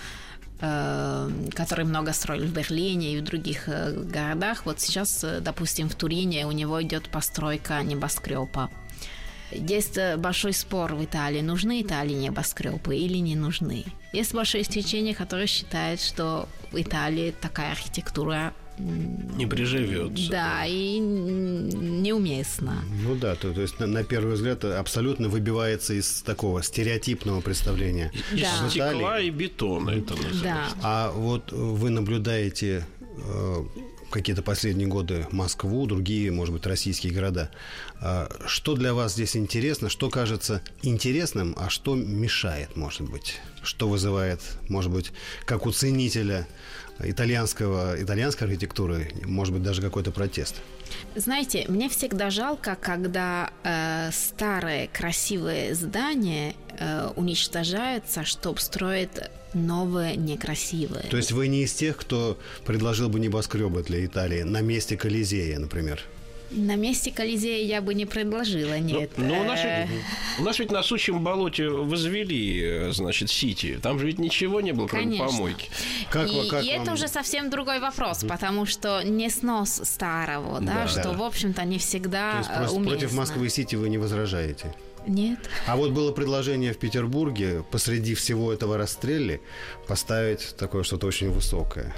который 0.59 1.85
много 1.85 2.11
строил 2.11 2.43
в 2.43 2.51
Берлине 2.51 3.13
и 3.13 3.21
в 3.21 3.23
других 3.23 3.69
городах. 3.69 4.65
Вот 4.65 4.81
сейчас, 4.81 5.25
допустим, 5.39 5.87
в 5.87 5.95
Турине 5.95 6.45
у 6.45 6.51
него 6.51 6.81
идет 6.81 7.07
постройка 7.09 7.81
небоскреба. 7.81 8.69
Есть 9.51 9.97
э, 9.97 10.17
большой 10.17 10.53
спор 10.53 10.93
в 10.95 11.03
Италии, 11.03 11.41
нужны 11.41 11.81
Италии 11.81 12.13
небоскребы 12.13 12.95
или 12.95 13.17
не 13.17 13.35
нужны. 13.35 13.85
Есть 14.13 14.33
большое 14.33 14.63
течение, 14.63 15.15
которое 15.15 15.47
считает, 15.47 15.99
что 16.01 16.47
в 16.71 16.79
Италии 16.81 17.33
такая 17.41 17.71
архитектура 17.71 18.53
не 18.77 19.45
приживется. 19.45 20.29
да, 20.31 20.65
и 20.65 20.99
м, 20.99 22.01
неуместна. 22.01 22.75
Ну 23.03 23.15
да, 23.15 23.35
то, 23.35 23.51
то 23.53 23.61
есть 23.61 23.77
на, 23.79 23.87
на 23.87 24.03
первый 24.05 24.35
взгляд 24.35 24.63
абсолютно 24.63 25.27
выбивается 25.27 25.93
из 25.93 26.21
такого 26.21 26.63
стереотипного 26.63 27.41
представления. 27.41 28.11
Из 28.33 28.41
Да. 28.41 28.69
Стекла 28.69 28.91
Италии. 29.01 29.27
и 29.27 29.29
бетона 29.31 29.89
это 29.89 30.13
называется. 30.15 30.43
Да. 30.43 30.65
А 30.81 31.11
вот 31.11 31.51
вы 31.51 31.89
наблюдаете 31.89 32.85
э, 33.17 33.55
какие-то 34.09 34.41
последние 34.41 34.87
годы 34.87 35.27
Москву, 35.31 35.85
другие, 35.85 36.31
может 36.31 36.53
быть, 36.53 36.65
российские 36.65 37.13
города. 37.13 37.49
А 38.01 38.29
Что 38.45 38.75
для 38.75 38.93
вас 38.93 39.13
здесь 39.13 39.35
интересно? 39.35 39.89
Что 39.89 40.09
кажется 40.09 40.61
интересным, 40.81 41.55
а 41.57 41.69
что 41.69 41.95
мешает, 41.95 42.75
может 42.75 43.01
быть? 43.01 43.39
Что 43.63 43.87
вызывает, 43.87 44.41
может 44.67 44.91
быть, 44.91 45.11
как 45.45 45.65
у 45.65 45.71
ценителя 45.71 46.47
итальянского, 47.01 48.01
итальянской 48.01 48.47
архитектуры, 48.47 49.11
может 49.25 49.53
быть, 49.53 49.63
даже 49.63 49.81
какой-то 49.81 50.11
протест? 50.11 50.55
Знаете, 51.15 51.65
мне 51.67 51.89
всегда 51.89 52.29
жалко, 52.29 52.77
когда 52.79 53.51
э, 53.63 54.09
старые 54.11 54.87
красивые 54.87 55.75
здания 55.75 56.55
э, 56.77 57.09
уничтожаются, 57.15 58.25
чтобы 58.25 58.59
строить 58.59 59.09
новые 59.53 60.15
некрасивые. 60.15 61.03
То 61.09 61.17
есть 61.17 61.31
вы 61.31 61.47
не 61.47 61.63
из 61.63 61.73
тех, 61.73 61.97
кто 61.97 62.37
предложил 62.65 63.09
бы 63.09 63.19
небоскребы 63.19 63.83
для 63.83 64.05
Италии 64.05 64.43
на 64.43 64.61
месте 64.61 64.95
Колизея, 64.97 65.59
например? 65.59 66.01
На 66.51 66.75
месте 66.75 67.11
Колизея 67.11 67.63
я 67.65 67.81
бы 67.81 67.93
не 67.93 68.05
предложила, 68.05 68.73
Ну, 68.73 68.99
нет. 68.99 69.11
ну, 69.17 69.39
у, 69.39 69.43
нас 69.43 69.59
Э, 69.63 69.85
ведь, 69.87 70.01
у 70.39 70.43
нас 70.43 70.57
ведь 70.59 70.71
на 70.71 70.81
сучьем 70.81 71.23
болоте 71.23 71.67
возвели, 71.69 72.59
э, 72.63 72.91
значит, 72.91 73.29
Сити. 73.29 73.79
Там 73.81 73.99
же 73.99 74.07
ведь 74.07 74.17
ничего 74.19 74.59
не 74.61 74.71
было, 74.71 74.87
кроме 74.87 75.03
Конечно. 75.05 75.27
помойки. 75.27 75.69
Как 76.09 76.27
и, 76.27 76.35
вы- 76.35 76.47
как 76.47 76.63
и 76.63 76.67
это 76.69 76.85
вам- 76.85 76.93
уже 76.95 77.07
совсем 77.07 77.49
другой 77.51 77.79
вопрос, 77.79 78.23
потому 78.27 78.65
что 78.65 79.03
не 79.03 79.29
снос 79.29 79.81
старого, 79.83 80.59
да, 80.59 80.73
Да. 80.83 80.87
что, 80.87 81.03
Да. 81.03 81.13
в 81.13 81.21
общем-то, 81.23 81.63
не 81.65 81.77
всегда 81.77 82.31
То 82.31 82.37
есть 82.39 82.49
э, 82.49 82.75
уместно. 82.75 82.83
против 82.97 83.13
Москвы-Сити 83.13 83.75
вы 83.75 83.89
не 83.89 83.97
возражаете? 83.99 84.73
Нет. 85.07 85.39
А 85.67 85.75
вот 85.77 85.91
было 85.91 86.11
предложение 86.11 86.73
в 86.73 86.77
Петербурге 86.77 87.63
посреди 87.71 88.15
всего 88.15 88.51
этого 88.51 88.77
расстрелли 88.77 89.39
поставить 89.87 90.55
такое 90.57 90.83
что-то 90.83 91.07
очень 91.07 91.29
высокое. 91.31 91.95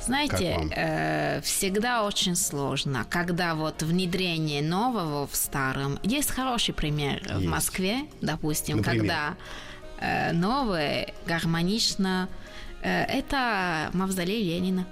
Знаете, 0.00 0.68
э, 0.74 1.40
всегда 1.42 2.04
очень 2.04 2.36
сложно, 2.36 3.06
когда 3.08 3.54
вот 3.54 3.82
внедрение 3.82 4.62
нового 4.62 5.26
в 5.26 5.36
старом. 5.36 5.98
Есть 6.02 6.30
хороший 6.30 6.74
пример 6.74 7.22
в 7.28 7.36
Есть. 7.38 7.46
Москве, 7.46 7.98
допустим, 8.20 8.78
Например? 8.78 9.00
когда 9.00 9.36
э, 10.00 10.32
новое 10.32 11.12
гармонично. 11.26 12.28
э, 12.82 13.04
это 13.04 13.90
мавзолей 13.92 14.42
Ленина. 14.42 14.86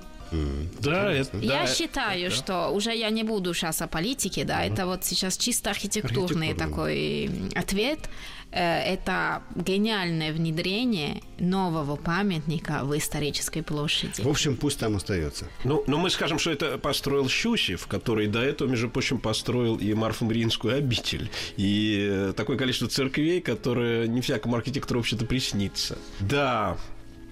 Да, 0.81 1.11
это, 1.11 1.39
Я 1.39 1.63
да, 1.63 1.67
считаю, 1.67 2.31
что 2.31 2.69
уже 2.69 2.95
я 2.95 3.09
не 3.09 3.23
буду 3.23 3.55
сейчас 3.55 3.81
о 3.81 3.87
политике, 3.87 4.45
да, 4.45 4.63
это 4.63 4.85
вот 4.85 5.03
сейчас 5.07 5.39
чисто 5.39 5.71
архитектурный 5.71 6.51
Архитектурный. 6.51 6.55
такой 6.55 7.31
ответ. 7.55 8.11
Э, 8.51 8.95
Это 8.95 9.43
гениальное 9.55 10.33
внедрение 10.33 11.23
нового 11.39 11.97
памятника 11.97 12.81
в 12.85 12.97
исторической 12.97 13.63
площади. 13.63 14.23
В 14.23 14.29
общем, 14.29 14.57
пусть 14.57 14.79
там 14.79 14.97
остается. 14.97 15.47
Ну, 15.65 15.85
ну, 15.87 15.99
мы 15.99 16.11
скажем, 16.11 16.39
что 16.39 16.51
это 16.51 16.79
построил 16.79 17.29
Щусев, 17.29 17.87
который 17.87 18.27
до 18.27 18.41
этого, 18.41 18.69
между 18.69 18.89
прочим, 18.89 19.19
построил 19.19 19.77
и 19.77 19.93
Марфу-Мариинскую 19.93 20.75
обитель, 20.75 21.31
и 21.57 22.09
э, 22.11 22.33
такое 22.37 22.57
количество 22.57 22.89
церквей, 22.89 23.41
которое 23.41 24.07
не 24.07 24.21
всякому 24.21 24.57
архитектору 24.57 25.01
вообще-то 25.01 25.27
приснится. 25.27 25.99
Да, 26.21 26.77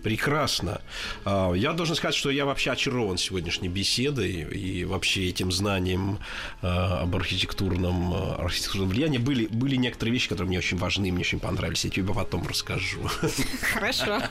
прекрасно. 0.06 0.82
А, 1.24 1.52
Я 1.52 1.72
должен 1.72 1.96
сказать, 1.96 2.14
что 2.14 2.30
я 2.30 2.44
вообще 2.46 2.70
очарован 2.70 3.18
сегодняшней 3.18 3.68
беседой 3.68 4.30
и 4.30 4.84
вообще 4.84 5.28
этим 5.28 5.50
знанием 5.50 6.20
а, 6.62 7.00
об 7.02 7.16
архитектурном, 7.16 8.14
а, 8.14 8.36
архитектурном 8.44 8.90
влиянии. 8.90 9.18
Были, 9.18 9.48
были 9.48 9.74
некоторые 9.74 10.12
вещи, 10.12 10.28
которые 10.28 10.46
мне 10.46 10.58
очень 10.58 10.76
важны, 10.76 11.10
мне 11.10 11.22
очень 11.22 11.40
понравились. 11.40 11.84
Я 11.84 11.90
тебе 11.90 12.14
потом 12.14 12.46
расскажу. 12.46 13.00
Хорошо. 13.74 14.22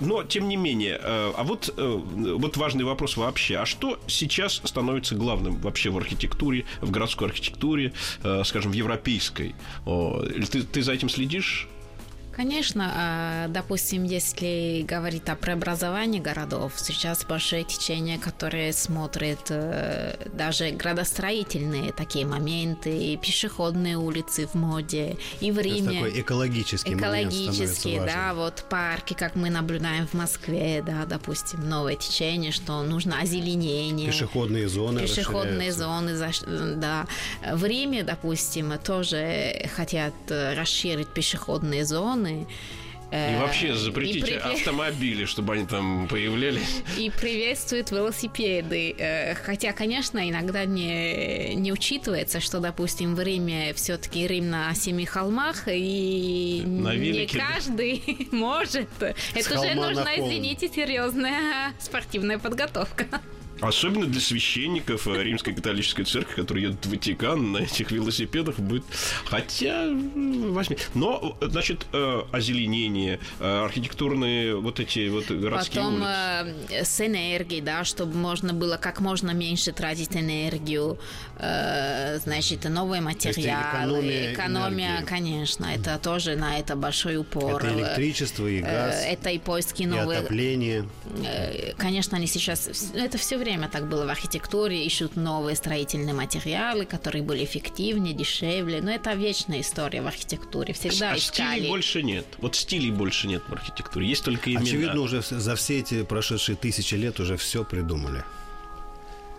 Но, 0.00 0.22
тем 0.22 0.48
не 0.48 0.56
менее, 0.56 0.98
а 1.02 1.42
вот, 1.42 1.74
э, 1.76 2.00
вот 2.38 2.56
важный 2.56 2.84
вопрос 2.84 3.16
вообще. 3.16 3.56
А 3.56 3.66
что 3.66 3.98
сейчас 4.06 4.60
становится 4.64 5.14
главным 5.14 5.56
вообще 5.56 5.90
в 5.90 5.96
архитектуре, 5.96 6.64
в 6.80 6.90
городской 6.90 7.28
архитектуре, 7.28 7.92
э, 8.22 8.42
скажем, 8.44 8.70
в 8.70 8.74
европейской? 8.74 9.54
Ты, 9.84 10.62
ты 10.62 10.82
за 10.82 10.92
этим 10.92 11.08
следишь? 11.08 11.68
Конечно, 12.36 12.92
а, 12.94 13.48
допустим, 13.48 14.04
если 14.04 14.84
говорить 14.86 15.28
о 15.28 15.36
преобразовании 15.36 16.18
городов, 16.18 16.72
сейчас 16.76 17.24
большое 17.24 17.62
течение, 17.64 18.18
которое 18.18 18.72
смотрит 18.72 19.38
э, 19.50 20.16
даже 20.32 20.70
градостроительные 20.70 21.92
такие 21.92 22.26
моменты, 22.26 22.96
и 22.96 23.16
пешеходные 23.16 23.96
улицы 23.96 24.48
в 24.48 24.54
моде, 24.54 25.16
и 25.40 25.52
в 25.52 25.56
То 25.56 25.60
Риме. 25.62 25.94
такой 25.94 26.20
экологический 26.20 26.96
становится 26.96 28.04
да, 28.04 28.34
вот 28.34 28.64
парки, 28.68 29.14
как 29.14 29.36
мы 29.36 29.50
наблюдаем 29.50 30.06
в 30.06 30.14
Москве, 30.14 30.82
да, 30.84 31.06
допустим, 31.06 31.68
новое 31.68 31.94
течение, 31.94 32.50
что 32.50 32.82
нужно 32.82 33.20
озеленение. 33.20 34.08
Пешеходные 34.08 34.68
зоны 34.68 35.00
Пешеходные 35.00 35.72
зоны, 35.72 36.16
да. 36.76 37.06
В 37.52 37.64
Риме, 37.64 38.02
допустим, 38.02 38.72
тоже 38.78 39.68
хотят 39.74 40.14
э, 40.28 40.54
расширить 40.54 41.08
пешеходные 41.08 41.84
зоны. 41.84 42.23
И 43.12 43.36
вообще 43.38 43.74
запретить 43.76 44.28
и 44.28 44.32
приве- 44.32 44.38
автомобили, 44.38 45.24
чтобы 45.24 45.54
они 45.54 45.66
там 45.66 46.08
появлялись. 46.08 46.82
И 46.98 47.10
приветствуют 47.10 47.92
велосипеды. 47.92 48.92
Э, 48.98 49.34
Хотя, 49.36 49.72
конечно, 49.72 50.28
иногда 50.28 50.64
не, 50.64 51.54
не 51.54 51.72
учитывается, 51.72 52.40
что, 52.40 52.58
допустим, 52.58 53.14
в 53.14 53.20
Риме 53.20 53.72
все-таки 53.74 54.26
Рим 54.26 54.50
на 54.50 54.74
семи 54.74 55.04
холмах, 55.04 55.68
и 55.68 56.62
На 56.66 56.94
не 56.96 56.98
велике, 56.98 57.38
да. 57.38 57.44
каждый 57.54 58.28
может. 58.32 58.88
Это 59.00 59.60
уже 59.60 59.74
нужна, 59.74 60.16
извините, 60.16 60.68
серьезная 60.68 61.72
спортивная 61.78 62.38
подготовка. 62.40 63.06
Особенно 63.66 64.06
для 64.06 64.20
священников 64.20 65.06
э, 65.08 65.22
Римской 65.22 65.54
католической 65.54 66.04
церкви, 66.04 66.34
которые 66.34 66.64
едут 66.64 66.84
в 66.86 66.90
Ватикан 66.90 67.52
на 67.52 67.58
этих 67.58 67.90
велосипедах, 67.90 68.58
будет... 68.58 68.84
Хотя, 69.24 69.86
возьми. 69.88 70.76
Но, 70.94 71.36
э, 71.40 71.46
значит, 71.48 71.86
э, 71.92 72.22
озеленение, 72.32 73.18
архитектурные 73.40 74.56
вот 74.56 74.80
эти 74.80 75.08
вот 75.08 75.30
городские 75.30 75.82
Потом 75.82 75.94
улицы. 75.96 76.64
э, 76.70 76.84
с 76.84 77.00
энергией, 77.00 77.60
да, 77.60 77.84
чтобы 77.84 78.16
можно 78.16 78.52
было 78.52 78.76
как 78.76 79.00
можно 79.00 79.30
меньше 79.32 79.72
тратить 79.72 80.14
энергию, 80.16 80.98
э, 81.38 82.18
значит, 82.18 82.64
новые 82.68 83.00
материалы, 83.00 83.98
экономия 83.98 84.32
экономия, 84.34 84.90
энергии. 84.96 85.06
конечно, 85.06 85.64
это 85.66 85.98
тоже 85.98 86.36
на 86.36 86.58
это 86.58 86.76
большой 86.76 87.16
упор. 87.16 87.64
Это 87.64 87.74
электричество 87.74 88.46
и 88.46 88.60
Э, 88.60 88.62
газ, 88.62 89.04
Это 89.06 89.30
и 89.30 89.38
поиски 89.38 89.82
и 89.82 89.86
новых. 89.86 90.18
отопление. 90.18 90.88
Э, 91.24 91.72
Конечно, 91.76 92.16
они 92.16 92.26
сейчас... 92.26 92.68
Это 92.94 93.18
все 93.18 93.36
время 93.36 93.53
так 93.68 93.88
было 93.88 94.06
в 94.06 94.08
архитектуре. 94.08 94.84
Ищут 94.84 95.16
новые 95.16 95.56
строительные 95.56 96.14
материалы, 96.14 96.84
которые 96.84 97.22
были 97.22 97.44
эффективнее, 97.44 98.14
дешевле. 98.14 98.80
Но 98.82 98.90
это 98.90 99.14
вечная 99.14 99.60
история 99.60 100.02
в 100.02 100.06
архитектуре. 100.06 100.74
Всегда 100.74 101.12
а 101.12 101.16
искали... 101.16 101.56
стилей 101.58 101.68
больше 101.68 102.02
нет. 102.02 102.26
Вот 102.38 102.56
стилей 102.56 102.90
больше 102.90 103.28
нет 103.28 103.42
в 103.48 103.52
архитектуре. 103.52 104.06
Есть 104.06 104.24
только 104.24 104.50
имена. 104.50 104.62
Очевидно, 104.62 105.00
уже 105.00 105.22
за 105.22 105.54
все 105.56 105.78
эти 105.78 106.02
прошедшие 106.02 106.56
тысячи 106.56 106.94
лет 106.94 107.20
уже 107.20 107.36
все 107.36 107.64
придумали. 107.64 108.24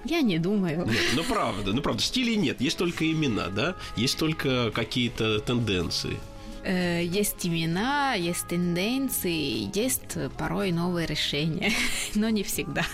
Я 0.06 0.22
не 0.22 0.38
думаю. 0.38 0.86
Нет, 0.86 0.98
ну 1.16 1.24
правда, 1.24 1.74
ну 1.74 1.82
правда, 1.82 2.02
стилей 2.02 2.36
нет, 2.36 2.62
есть 2.62 2.78
только 2.78 3.12
имена, 3.12 3.48
да? 3.48 3.76
Есть 3.96 4.20
только 4.20 4.72
какие-то 4.72 5.40
тенденции. 5.40 6.20
Э, 6.64 7.04
есть 7.04 7.46
имена, 7.46 8.14
есть 8.14 8.48
тенденции, 8.48 9.70
есть 9.78 10.18
порой 10.38 10.72
новые 10.72 11.08
решения, 11.08 11.72
но 12.16 12.30
не 12.30 12.44
всегда. 12.44 12.86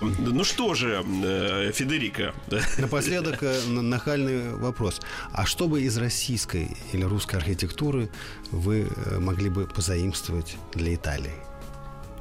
Ну 0.00 0.44
что 0.44 0.74
же, 0.74 1.02
э, 1.24 1.72
Федерика. 1.72 2.34
Напоследок 2.78 3.42
э, 3.42 3.62
нахальный 3.66 4.52
вопрос. 4.54 5.00
А 5.32 5.46
что 5.46 5.68
бы 5.68 5.82
из 5.82 5.96
российской 5.96 6.76
или 6.92 7.02
русской 7.02 7.36
архитектуры 7.36 8.10
вы 8.50 8.88
могли 9.18 9.48
бы 9.48 9.66
позаимствовать 9.66 10.56
для 10.74 10.94
Италии? 10.94 11.34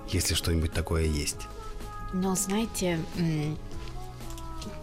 Если 0.10 0.36
что-нибудь 0.36 0.72
такое 0.72 1.04
есть. 1.04 1.48
Ну, 2.14 2.36
знаете, 2.36 3.00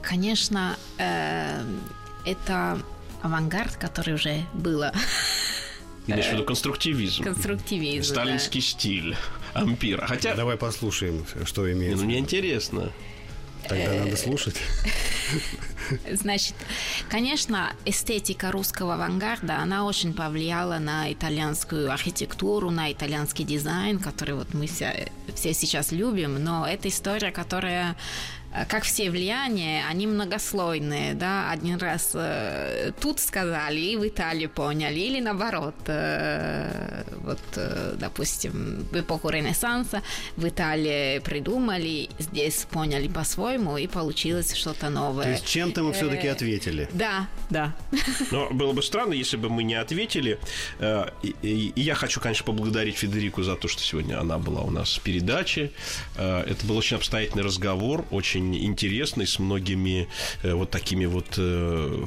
конечно, 0.03 0.76
это 0.99 2.78
авангард, 3.22 3.76
который 3.76 4.14
уже 4.14 4.45
было 4.53 4.93
Имеешь 6.07 6.26
в 6.26 6.32
виду 6.32 6.45
конструктивизм. 6.45 7.22
Конструктивизм, 7.22 8.12
Сталинский 8.12 8.61
да. 8.61 8.66
стиль 8.66 9.16
ампира. 9.55 10.07
Хотя... 10.07 10.34
Давай 10.34 10.57
послушаем, 10.57 11.24
что 11.44 11.70
имеется. 11.72 12.03
Ну, 12.03 12.05
мне 12.05 12.18
интересно. 12.18 12.92
Тогда 13.68 13.92
надо 13.94 14.16
слушать. 14.16 14.57
Значит, 16.11 16.55
конечно, 17.09 17.72
эстетика 17.84 18.50
русского 18.50 18.94
авангарда, 18.94 19.59
она 19.59 19.84
очень 19.84 20.14
повлияла 20.14 20.78
на 20.78 21.12
итальянскую 21.12 21.92
архитектуру, 21.92 22.70
на 22.70 22.92
итальянский 22.92 23.44
дизайн, 23.44 23.98
который 23.98 24.34
вот 24.34 24.53
мы 24.53 24.66
все, 24.66 25.09
все 25.34 25.55
сейчас 25.55 25.92
любим, 25.92 26.42
но 26.42 26.66
это 26.66 26.88
история, 26.88 27.30
которая 27.30 27.94
Э, 27.94 28.41
как 28.68 28.84
все 28.84 29.11
влияния, 29.11 29.84
они 29.88 30.07
многослойные, 30.07 31.14
да, 31.14 31.50
один 31.50 31.78
раз 31.78 32.11
э, 32.14 32.92
тут 33.00 33.18
сказали 33.20 33.80
и 33.80 33.96
в 33.96 34.07
Италии 34.07 34.46
поняли, 34.46 35.00
или 35.00 35.20
наоборот, 35.20 35.74
э, 35.86 37.05
вот, 37.16 37.40
э, 37.57 37.94
допустим, 37.98 38.86
в 38.90 39.00
эпоху 39.00 39.30
Ренессанса 39.30 40.03
в 40.36 40.46
Италии 40.46 41.18
придумали, 41.20 42.11
здесь 42.18 42.66
поняли 42.70 43.09
по-своему, 43.09 43.78
и 43.78 43.86
получилось 43.86 44.55
что-то 44.55 44.90
новое. 44.90 45.24
То 45.24 45.30
есть 45.30 45.46
чем-то 45.46 45.82
мы 45.82 45.92
все-таки 45.92 46.26
э, 46.26 46.32
ответили. 46.32 46.88
Да, 46.92 47.28
да. 47.50 47.74
Но 48.30 48.50
было 48.50 48.72
бы 48.72 48.82
странно, 48.82 49.14
если 49.14 49.36
бы 49.36 49.48
мы 49.48 49.62
не 49.62 49.74
ответили. 49.74 50.38
Э, 50.78 51.07
и, 51.22 51.34
и, 51.42 51.72
и 51.74 51.80
я 51.80 51.94
хочу, 51.94 52.20
конечно, 52.20 52.44
поблагодарить 52.44 52.96
Федерику 52.96 53.42
за 53.42 53.57
то, 53.57 53.68
что 53.68 53.82
сегодня 53.82 54.20
она 54.20 54.38
была 54.38 54.62
у 54.62 54.70
нас 54.70 54.96
в 54.96 55.00
передаче. 55.00 55.70
Э, 56.16 56.42
это 56.42 56.66
был 56.66 56.76
очень 56.76 56.96
обстоятельный 56.96 57.44
разговор, 57.44 58.05
очень 58.11 58.41
очень 58.43 58.64
интересный, 58.64 59.26
с 59.26 59.38
многими 59.38 60.09
э, 60.43 60.55
вот 60.55 60.70
такими 60.70 61.07
вот 61.07 61.34
э, 61.36 62.07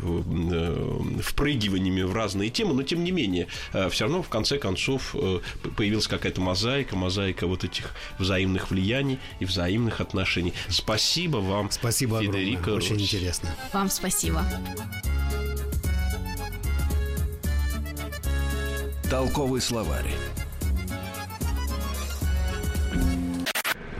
э, 0.51 1.21
впрыгиваниями 1.21 2.01
в 2.01 2.13
разные 2.13 2.49
темы, 2.49 2.73
но 2.73 2.83
тем 2.83 3.03
не 3.03 3.11
менее, 3.11 3.47
все 3.89 4.05
равно 4.05 4.21
в 4.21 4.29
конце 4.29 4.57
концов 4.57 5.15
появилась 5.77 6.07
какая-то 6.07 6.41
мозаика, 6.41 6.95
мозаика 6.95 7.47
вот 7.47 7.63
этих 7.63 7.93
взаимных 8.19 8.71
влияний 8.71 9.19
и 9.39 9.45
взаимных 9.45 10.01
отношений. 10.01 10.53
Спасибо 10.69 11.37
вам, 11.37 11.71
Спасибо 11.71 12.21
Федерика 12.21 12.61
огромное, 12.61 12.85
очень 12.85 13.01
интересно. 13.01 13.55
Вам 13.73 13.89
спасибо. 13.89 14.43
Толковый 19.09 19.61
словарь. 19.61 20.11